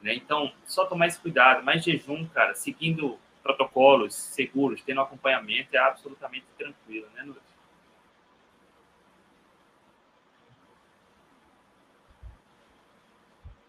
[0.03, 0.15] Né?
[0.15, 1.63] Então, só tomar esse cuidado.
[1.63, 7.39] Mas jejum, cara, seguindo protocolos seguros, tendo acompanhamento, é absolutamente tranquilo, né, Nuri?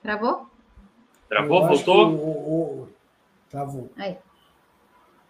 [0.10, 0.49] Travou?
[1.30, 1.68] Travou?
[1.68, 2.10] Voltou?
[2.10, 2.89] O, o...
[3.47, 3.91] Travou.
[3.95, 4.18] Aí.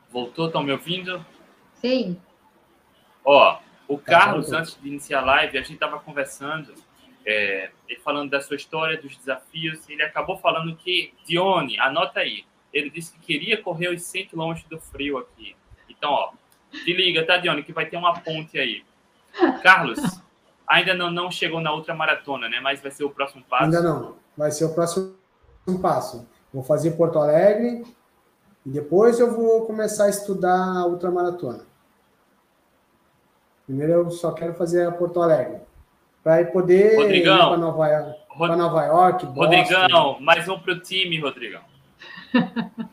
[0.09, 0.47] Voltou?
[0.47, 1.25] Estão me ouvindo?
[1.73, 2.17] Sim.
[3.25, 3.59] Ó,
[3.89, 6.73] o tá Carlos, antes de iniciar a live, a gente estava conversando
[7.25, 12.45] é, ele falando da sua história, dos desafios, ele acabou falando que, Dione, anota aí,
[12.71, 15.57] ele disse que queria correr os 100 km do frio aqui.
[15.89, 16.31] Então, ó,
[16.71, 18.85] te liga, tá, Dione, que vai ter uma ponte aí.
[19.61, 19.99] Carlos,
[20.65, 22.61] ainda não, não chegou na outra maratona, né?
[22.61, 23.65] Mas vai ser o próximo passo.
[23.65, 25.13] Ainda não, vai ser o próximo
[25.81, 26.25] passo.
[26.53, 27.83] Vou fazer Porto Alegre
[28.65, 31.65] e depois eu vou começar a estudar a ultramaratona.
[33.65, 35.59] Primeiro eu só quero fazer a Porto Alegre.
[36.23, 38.57] Para poder Rodrigão, ir para Nova, York, Rod...
[38.57, 39.25] Nova York.
[39.25, 39.41] Boston.
[39.41, 41.61] Rodrigão, mais um para o time, Rodrigão.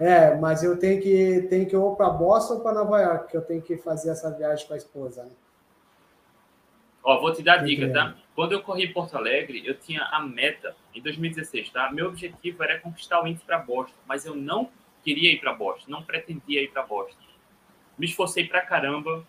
[0.00, 3.32] É, mas eu tenho que, tenho que ir ou para Boston ou para Nova York,
[3.32, 5.24] que eu tenho que fazer essa viagem com a esposa.
[5.24, 5.30] Né?
[7.08, 8.14] Ó, vou te dar a dica, tá?
[8.34, 11.90] Quando eu corri em Porto Alegre, eu tinha a meta em 2016, tá?
[11.90, 14.70] Meu objetivo era conquistar o índice para Boston, mas eu não
[15.02, 17.18] queria ir para Boston, não pretendia ir para Boston.
[17.96, 19.26] Me esforcei pra caramba,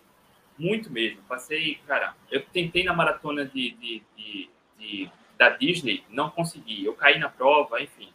[0.58, 1.22] muito mesmo.
[1.22, 6.84] Passei, cara, eu tentei na maratona de, de, de, de da Disney, não consegui.
[6.84, 8.10] Eu caí na prova, enfim.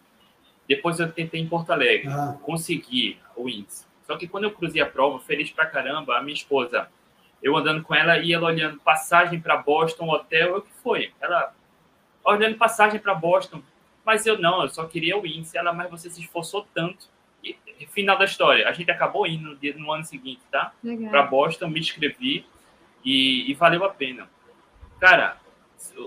[0.69, 2.37] Depois eu tentei em Porto Alegre, ah.
[2.43, 3.87] consegui o índice.
[4.05, 6.87] Só que quando eu cruzei a prova, feliz pra caramba, a minha esposa,
[7.45, 11.13] eu andando com ela e ela olhando passagem para Boston, hotel, o que foi?
[11.21, 11.53] Ela
[12.23, 13.61] olhando passagem para Boston,
[14.03, 15.55] mas eu não, eu só queria o índice.
[15.55, 17.07] Ela, mas você se esforçou tanto.
[17.43, 20.73] E final da história, a gente acabou indo no, no ano seguinte, tá?
[21.11, 22.43] Para Boston, me inscrevi
[23.03, 24.27] e, e valeu a pena.
[24.99, 25.37] Cara,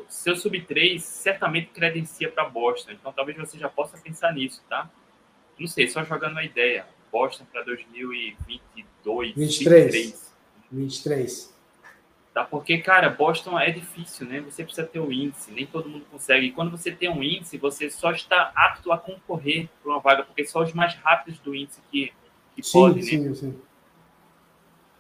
[0.09, 4.91] seu sub 3 certamente credencia para Boston, então talvez você já possa pensar nisso, tá?
[5.57, 6.85] Não sei, só jogando uma ideia.
[7.13, 9.93] Boston para 2022, 23.
[9.93, 10.28] 23.
[10.71, 11.57] 23.
[12.39, 12.45] Tá?
[12.45, 14.41] Porque, cara, Boston é difícil, né?
[14.41, 16.47] Você precisa ter o um índice, nem todo mundo consegue.
[16.47, 20.23] E quando você tem um índice, você só está apto a concorrer por uma vaga,
[20.23, 22.13] porque só os mais rápidos do índice que,
[22.55, 23.35] que sim, podem, sim, né?
[23.35, 23.61] Sim.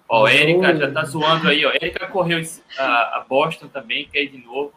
[0.08, 1.70] Ó, a Erika já tá zoando aí, ó.
[1.70, 2.40] Erika correu
[2.78, 4.72] a, a Boston também, quer ir de novo.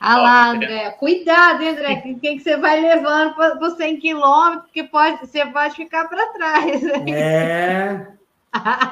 [0.00, 0.90] Ah lá, André.
[0.92, 1.96] Cuidado, hein, André.
[2.20, 6.82] Quem que você vai levando para 100 quilômetros, porque pode, você pode ficar para trás.
[7.06, 8.06] É.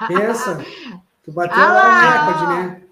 [0.06, 0.64] Pensa.
[1.28, 2.82] Tu bateu ah lá o recorde, né?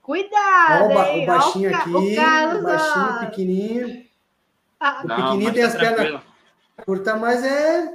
[0.00, 4.06] Cuidado, Ó, o, o baixinho aqui, o, o baixinho, o pequenininho.
[4.80, 6.22] Ah, o pequenininho tem as tá pernas
[6.86, 7.92] curtas, mas é...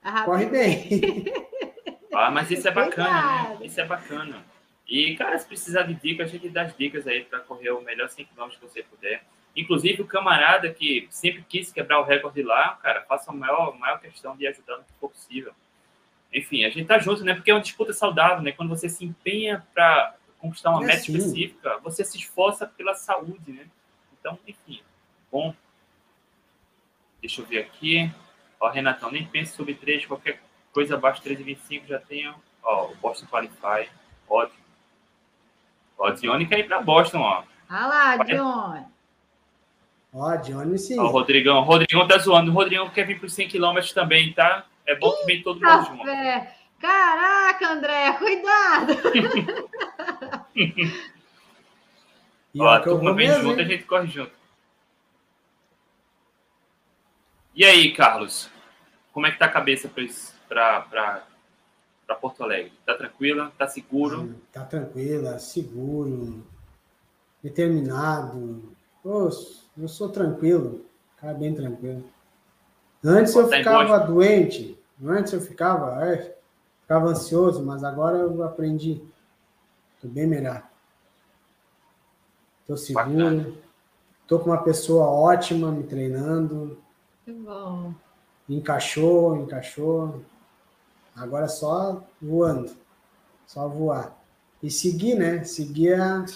[0.00, 0.88] Ah, Corre bem.
[2.14, 3.58] Ah, mas isso é bacana, né?
[3.60, 4.42] Isso é bacana.
[4.88, 7.82] E, cara, se precisar de dicas, a gente dá as dicas aí para correr o
[7.82, 9.22] melhor 100 km que você puder.
[9.54, 14.00] Inclusive, o camarada que sempre quis quebrar o recorde lá, cara, faça a maior, maior
[14.00, 15.52] questão de ajudar no que for possível.
[16.36, 17.34] Enfim, a gente tá junto, né?
[17.34, 18.52] Porque é uma disputa saudável, né?
[18.52, 21.16] Quando você se empenha para conquistar uma é meta assim.
[21.16, 23.66] específica, você se esforça pela saúde, né?
[24.20, 24.82] Então, enfim,
[25.32, 25.54] bom.
[27.22, 28.12] Deixa eu ver aqui.
[28.60, 30.42] Ó, Renatão, nem pense sobre 3, qualquer
[30.74, 32.34] coisa abaixo de 3,25 já tenho.
[32.62, 33.88] Ó, o Boston Qualify.
[34.28, 34.60] Ótimo.
[35.96, 37.44] Ó, Dione quer ir para Boston, ó.
[37.66, 38.84] Ah lá, Dione.
[40.12, 40.98] Ó, Dione sim.
[40.98, 41.60] Ó, o Rodrigão.
[41.60, 42.50] O Rodrigão tá zoando.
[42.50, 44.66] O Rodrigão quer vir para os 100 km também, tá?
[44.86, 46.04] É bom que vem todo mundo junto.
[46.78, 48.92] Caraca, André, cuidado!
[52.54, 53.66] e ó, a turma vem mesmo, junto, hein?
[53.66, 54.32] a gente corre junto.
[57.54, 58.50] E aí, Carlos?
[59.12, 59.90] Como é que tá a cabeça
[60.46, 61.26] para
[62.20, 62.72] Porto Alegre?
[62.84, 63.50] Tá tranquila?
[63.56, 64.38] Tá seguro?
[64.52, 66.46] Tá tranquila, seguro,
[67.42, 68.76] determinado.
[69.02, 69.30] Pô,
[69.78, 70.84] eu sou tranquilo,
[71.16, 72.04] cara bem tranquilo.
[73.08, 76.36] Antes eu ficava doente, antes eu ficava, é,
[76.82, 79.00] ficava ansioso, mas agora eu aprendi.
[79.94, 80.68] Estou bem melhor.
[82.62, 83.56] Estou seguro.
[84.22, 86.76] Estou com uma pessoa ótima me treinando.
[87.24, 87.94] Que bom.
[88.48, 90.20] Encaixou, encaixou.
[91.14, 92.72] Agora é só voando.
[93.46, 94.20] Só voar.
[94.60, 95.44] E seguir, né?
[95.44, 96.26] Seguir a...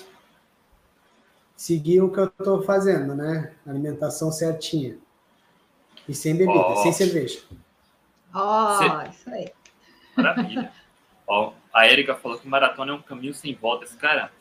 [1.56, 3.54] Seguir o que eu estou fazendo, né?
[3.66, 4.96] Alimentação certinha.
[6.10, 6.76] E sem bebida, oh.
[6.82, 7.38] sem cerveja.
[8.34, 9.48] Ó, oh, isso aí.
[10.16, 10.72] Maravilha.
[11.24, 13.94] Ó, a Erika falou que maratona é um caminho sem voltas.
[13.94, 14.32] Cara,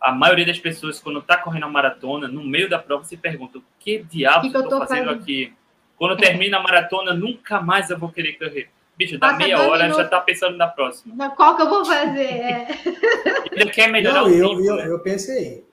[0.00, 3.58] a maioria das pessoas, quando tá correndo a maratona, no meio da prova, se pergunta:
[3.58, 5.52] o que diabo que eu tô fazendo, fazendo aqui?
[5.98, 8.70] Quando termina a maratona, nunca mais eu vou querer correr.
[8.96, 10.02] Bicho, dá Passa meia hora, minutos.
[10.02, 11.28] já tá pensando na próxima.
[11.32, 12.30] Qual que eu vou fazer?
[12.30, 12.68] É.
[13.52, 14.88] Ele quer melhorar Não, o eu, tempo, eu, né?
[14.88, 15.66] eu pensei.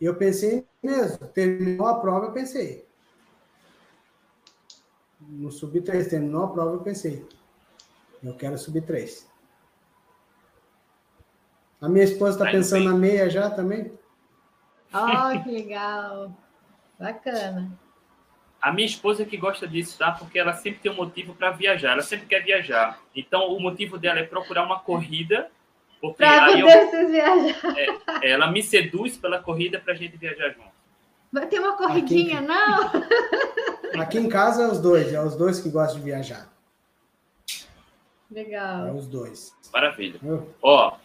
[0.00, 1.26] Eu pensei mesmo.
[1.28, 2.86] Terminou a prova, eu pensei
[5.28, 7.26] no sub 3, terminou a prova, eu pensei,
[8.22, 9.28] eu quero subir 3.
[11.80, 13.92] A minha esposa está pensando na meia já também?
[14.92, 16.34] Oh, que legal.
[16.98, 17.78] Bacana.
[18.62, 20.12] A minha esposa que gosta disso, tá?
[20.12, 22.98] Porque ela sempre tem um motivo para viajar, ela sempre quer viajar.
[23.14, 25.50] Então, o motivo dela é procurar uma corrida
[26.16, 27.74] Para poder vocês viajar.
[28.22, 30.73] É, ela me seduz pela corrida para a gente viajar junto.
[31.34, 34.00] Vai ter uma corridinha, aqui, não?
[34.00, 36.48] Aqui em casa é os dois, é os dois que gostam de viajar.
[38.30, 38.86] Legal.
[38.86, 39.52] É os dois.
[39.72, 40.20] Maravilha.
[40.62, 40.96] Ó,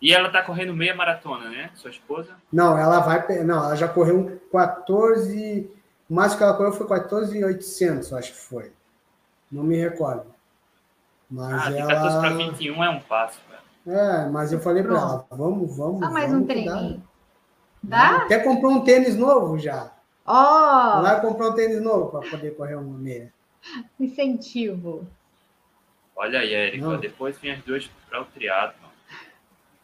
[0.00, 1.70] e ela tá correndo meia maratona, né?
[1.74, 2.34] Sua esposa?
[2.52, 3.44] Não, ela vai.
[3.44, 5.70] Não, ela já correu 14.
[6.08, 8.72] O máximo que ela correu foi 14,800, acho que foi.
[9.50, 10.26] Não me recordo.
[11.30, 11.94] Mas ah, ela...
[11.94, 13.98] 14 para 21 é um passo, velho.
[13.98, 16.00] É, mas eu falei para ela, vamos, vamos.
[16.00, 17.07] Só mais vamos um treininho.
[17.82, 18.16] Dá?
[18.18, 19.92] Até comprou um tênis novo já.
[20.26, 20.98] Ó!
[20.98, 21.02] Oh.
[21.02, 23.32] Vai comprar um tênis novo para poder correr uma meia.
[23.98, 25.06] Incentivo.
[26.14, 28.74] Olha aí, Érica, depois vem as duas para o triado.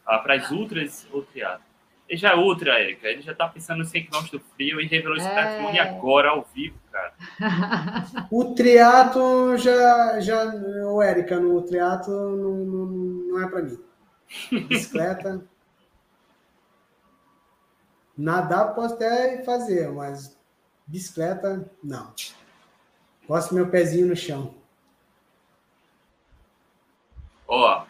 [0.05, 1.63] Ah, para as ultras ou triado.
[2.09, 3.09] Ele já é ultra, Érica.
[3.09, 5.35] Ele já está pensando em 100 km do frio e revelou esse é...
[5.35, 7.15] patrimônio agora, ao vivo, cara.
[8.31, 10.45] o triato já, já...
[10.45, 13.79] O Érica, no triato não, não, não é para mim.
[14.69, 15.43] Bicicleta...
[18.17, 20.39] Nadar posso até fazer, mas
[20.87, 22.15] bicicleta, não.
[23.27, 24.55] Posso meu pezinho no chão.
[27.47, 27.85] Ó,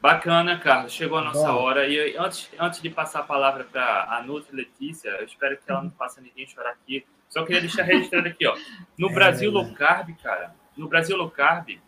[0.00, 0.92] bacana, Carlos.
[0.92, 1.58] Chegou a nossa Bom.
[1.58, 1.86] hora.
[1.86, 5.82] E antes, antes de passar a palavra para a Nutri Letícia, eu espero que ela
[5.82, 7.06] não faça ninguém chorar aqui.
[7.28, 8.56] Só queria deixar registrado aqui, ó.
[8.98, 11.78] No é, Brasil Low Carb, cara, no Brasil Low Carb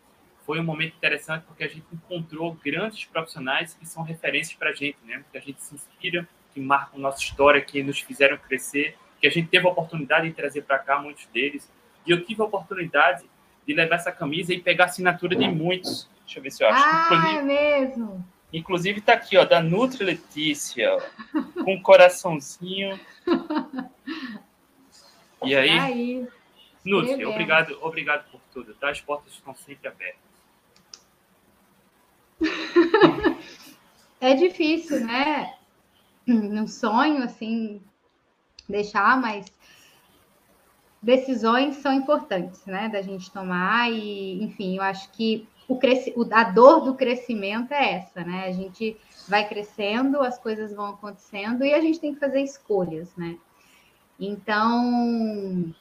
[0.45, 4.73] foi um momento interessante porque a gente encontrou grandes profissionais que são referências para a
[4.73, 5.25] gente, né?
[5.31, 9.31] Que a gente se inspira, que marcam nossa história, que nos fizeram crescer, que a
[9.31, 11.71] gente teve a oportunidade de trazer para cá muitos deles.
[12.07, 13.25] E eu tive a oportunidade
[13.67, 16.09] de levar essa camisa e pegar a assinatura de muitos.
[16.25, 16.85] Deixa eu ver se eu acho.
[16.85, 18.25] Ah, inclusive, é mesmo?
[18.53, 20.99] Inclusive tá aqui, ó, da Nutri Letícia,
[21.65, 22.99] com um coraçãozinho.
[25.45, 25.77] E aí?
[25.77, 26.29] Tá aí.
[26.85, 28.91] Nutri, obrigado, obrigado por tudo, tá?
[28.91, 30.21] As portas estão sempre abertas.
[34.23, 35.53] É difícil, né?
[36.29, 37.81] Um sonho, assim,
[38.69, 39.47] deixar, mas
[41.03, 46.15] decisões são importantes, né, da gente tomar e, enfim, eu acho que o cresci...
[46.31, 48.47] a dor do crescimento é essa, né?
[48.47, 48.97] A gente
[49.29, 53.39] vai crescendo, as coisas vão acontecendo e a gente tem que fazer escolhas, né?
[54.19, 55.75] Então,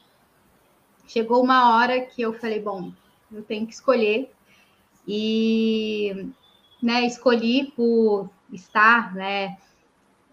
[1.07, 2.91] chegou uma hora que eu falei, bom,
[3.31, 4.31] eu tenho que escolher
[5.07, 6.27] e,
[6.81, 9.57] né, escolhi por estar, né,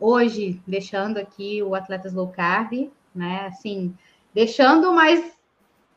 [0.01, 3.94] hoje deixando aqui o Atletas Low Carb, né, assim,
[4.32, 5.38] deixando, mas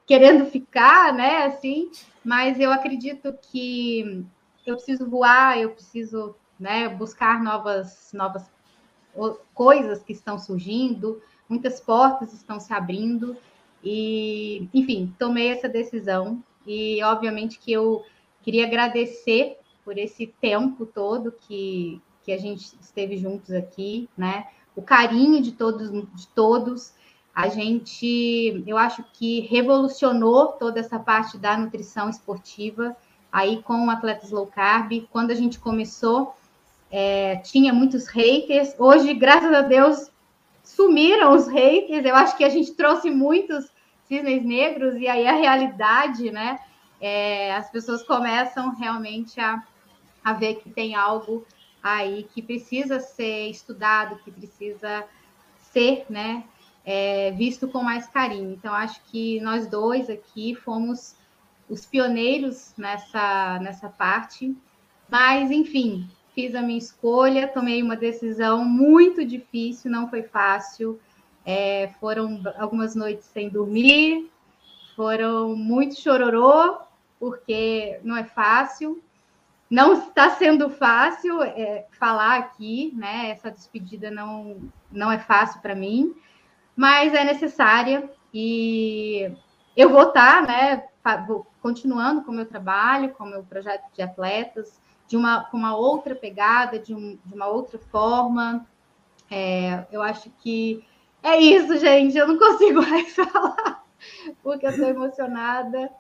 [0.05, 1.45] querendo ficar, né?
[1.45, 1.89] Assim,
[2.23, 4.25] mas eu acredito que
[4.65, 8.49] eu preciso voar, eu preciso, né, buscar novas, novas
[9.53, 13.35] coisas que estão surgindo, muitas portas estão se abrindo
[13.83, 18.05] e, enfim, tomei essa decisão e obviamente que eu
[18.41, 24.47] queria agradecer por esse tempo todo que, que a gente esteve juntos aqui, né?
[24.75, 26.93] O carinho de todos, de todos
[27.33, 32.95] a gente, eu acho que revolucionou toda essa parte da nutrição esportiva
[33.31, 35.07] aí com atletas low carb.
[35.09, 36.35] Quando a gente começou,
[36.91, 38.75] é, tinha muitos haters.
[38.77, 40.11] Hoje, graças a Deus,
[40.63, 42.05] sumiram os haters.
[42.05, 43.71] Eu acho que a gente trouxe muitos
[44.07, 46.59] cisnes negros e aí a realidade, né?
[46.99, 49.63] É, as pessoas começam realmente a,
[50.23, 51.45] a ver que tem algo
[51.81, 55.05] aí que precisa ser estudado, que precisa
[55.59, 56.43] ser, né?
[56.85, 58.51] é, visto com mais carinho.
[58.51, 61.15] Então, acho que nós dois aqui fomos
[61.69, 64.55] os pioneiros nessa, nessa parte.
[65.09, 70.99] Mas, enfim, fiz a minha escolha, tomei uma decisão muito difícil, não foi fácil.
[71.45, 74.29] É, foram algumas noites sem dormir,
[74.95, 76.77] foram muito chororô,
[77.19, 79.01] porque não é fácil.
[79.71, 83.31] Não está sendo fácil é, falar aqui, né?
[83.31, 84.57] Essa despedida não,
[84.91, 86.13] não é fácil para mim
[86.75, 89.31] mas é necessária e
[89.75, 90.83] eu vou estar, né,
[91.61, 95.75] continuando com o meu trabalho, com o meu projeto de atletas, de uma, com uma
[95.75, 98.65] outra pegada, de, um, de uma outra forma.
[99.29, 100.83] É, eu acho que
[101.21, 102.17] é isso, gente.
[102.17, 103.83] Eu não consigo mais falar,
[104.41, 105.91] porque eu estou emocionada,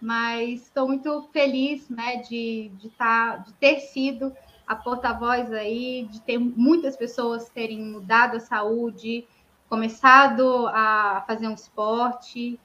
[0.00, 4.34] mas estou muito feliz né, de, de, tá, de ter sido
[4.66, 9.26] a porta-voz aí, de ter muitas pessoas terem mudado a saúde,
[9.68, 12.58] começado a fazer um esporte.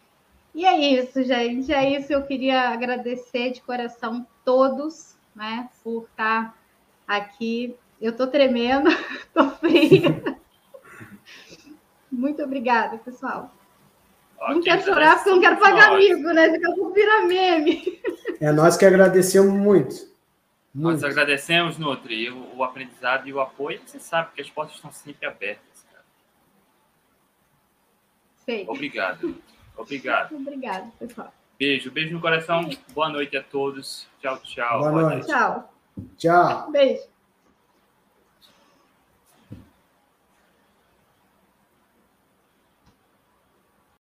[0.54, 1.74] E é isso, gente.
[1.74, 2.12] É isso.
[2.12, 6.58] Eu queria agradecer de coração todos, né, por estar
[7.08, 7.76] aqui.
[8.02, 8.90] Eu tô tremendo,
[9.34, 10.40] tô fria.
[12.12, 13.52] Muito obrigada, pessoal.
[14.48, 16.50] Não quero chorar porque não quero pagar amigo, né?
[16.50, 18.02] Daqui a pouco vira meme.
[18.40, 19.96] É nós que agradecemos muito.
[20.74, 21.02] Muito.
[21.02, 23.82] Nós agradecemos, Nutri, o, o, aprendizado e o apoio.
[23.86, 25.86] Você sabe que as portas estão sempre abertas.
[25.92, 26.06] Cara.
[28.46, 28.66] Sei.
[28.68, 29.36] Obrigado.
[29.76, 30.36] Obrigado.
[30.36, 31.34] Obrigado, pessoal.
[31.58, 32.70] Beijo, beijo no coração.
[32.94, 34.08] Boa noite a todos.
[34.22, 34.80] Tchau, tchau.
[34.80, 35.28] Boa noite.
[35.28, 35.74] Tchau.
[36.18, 36.72] Tchau.
[36.72, 37.19] Beijo.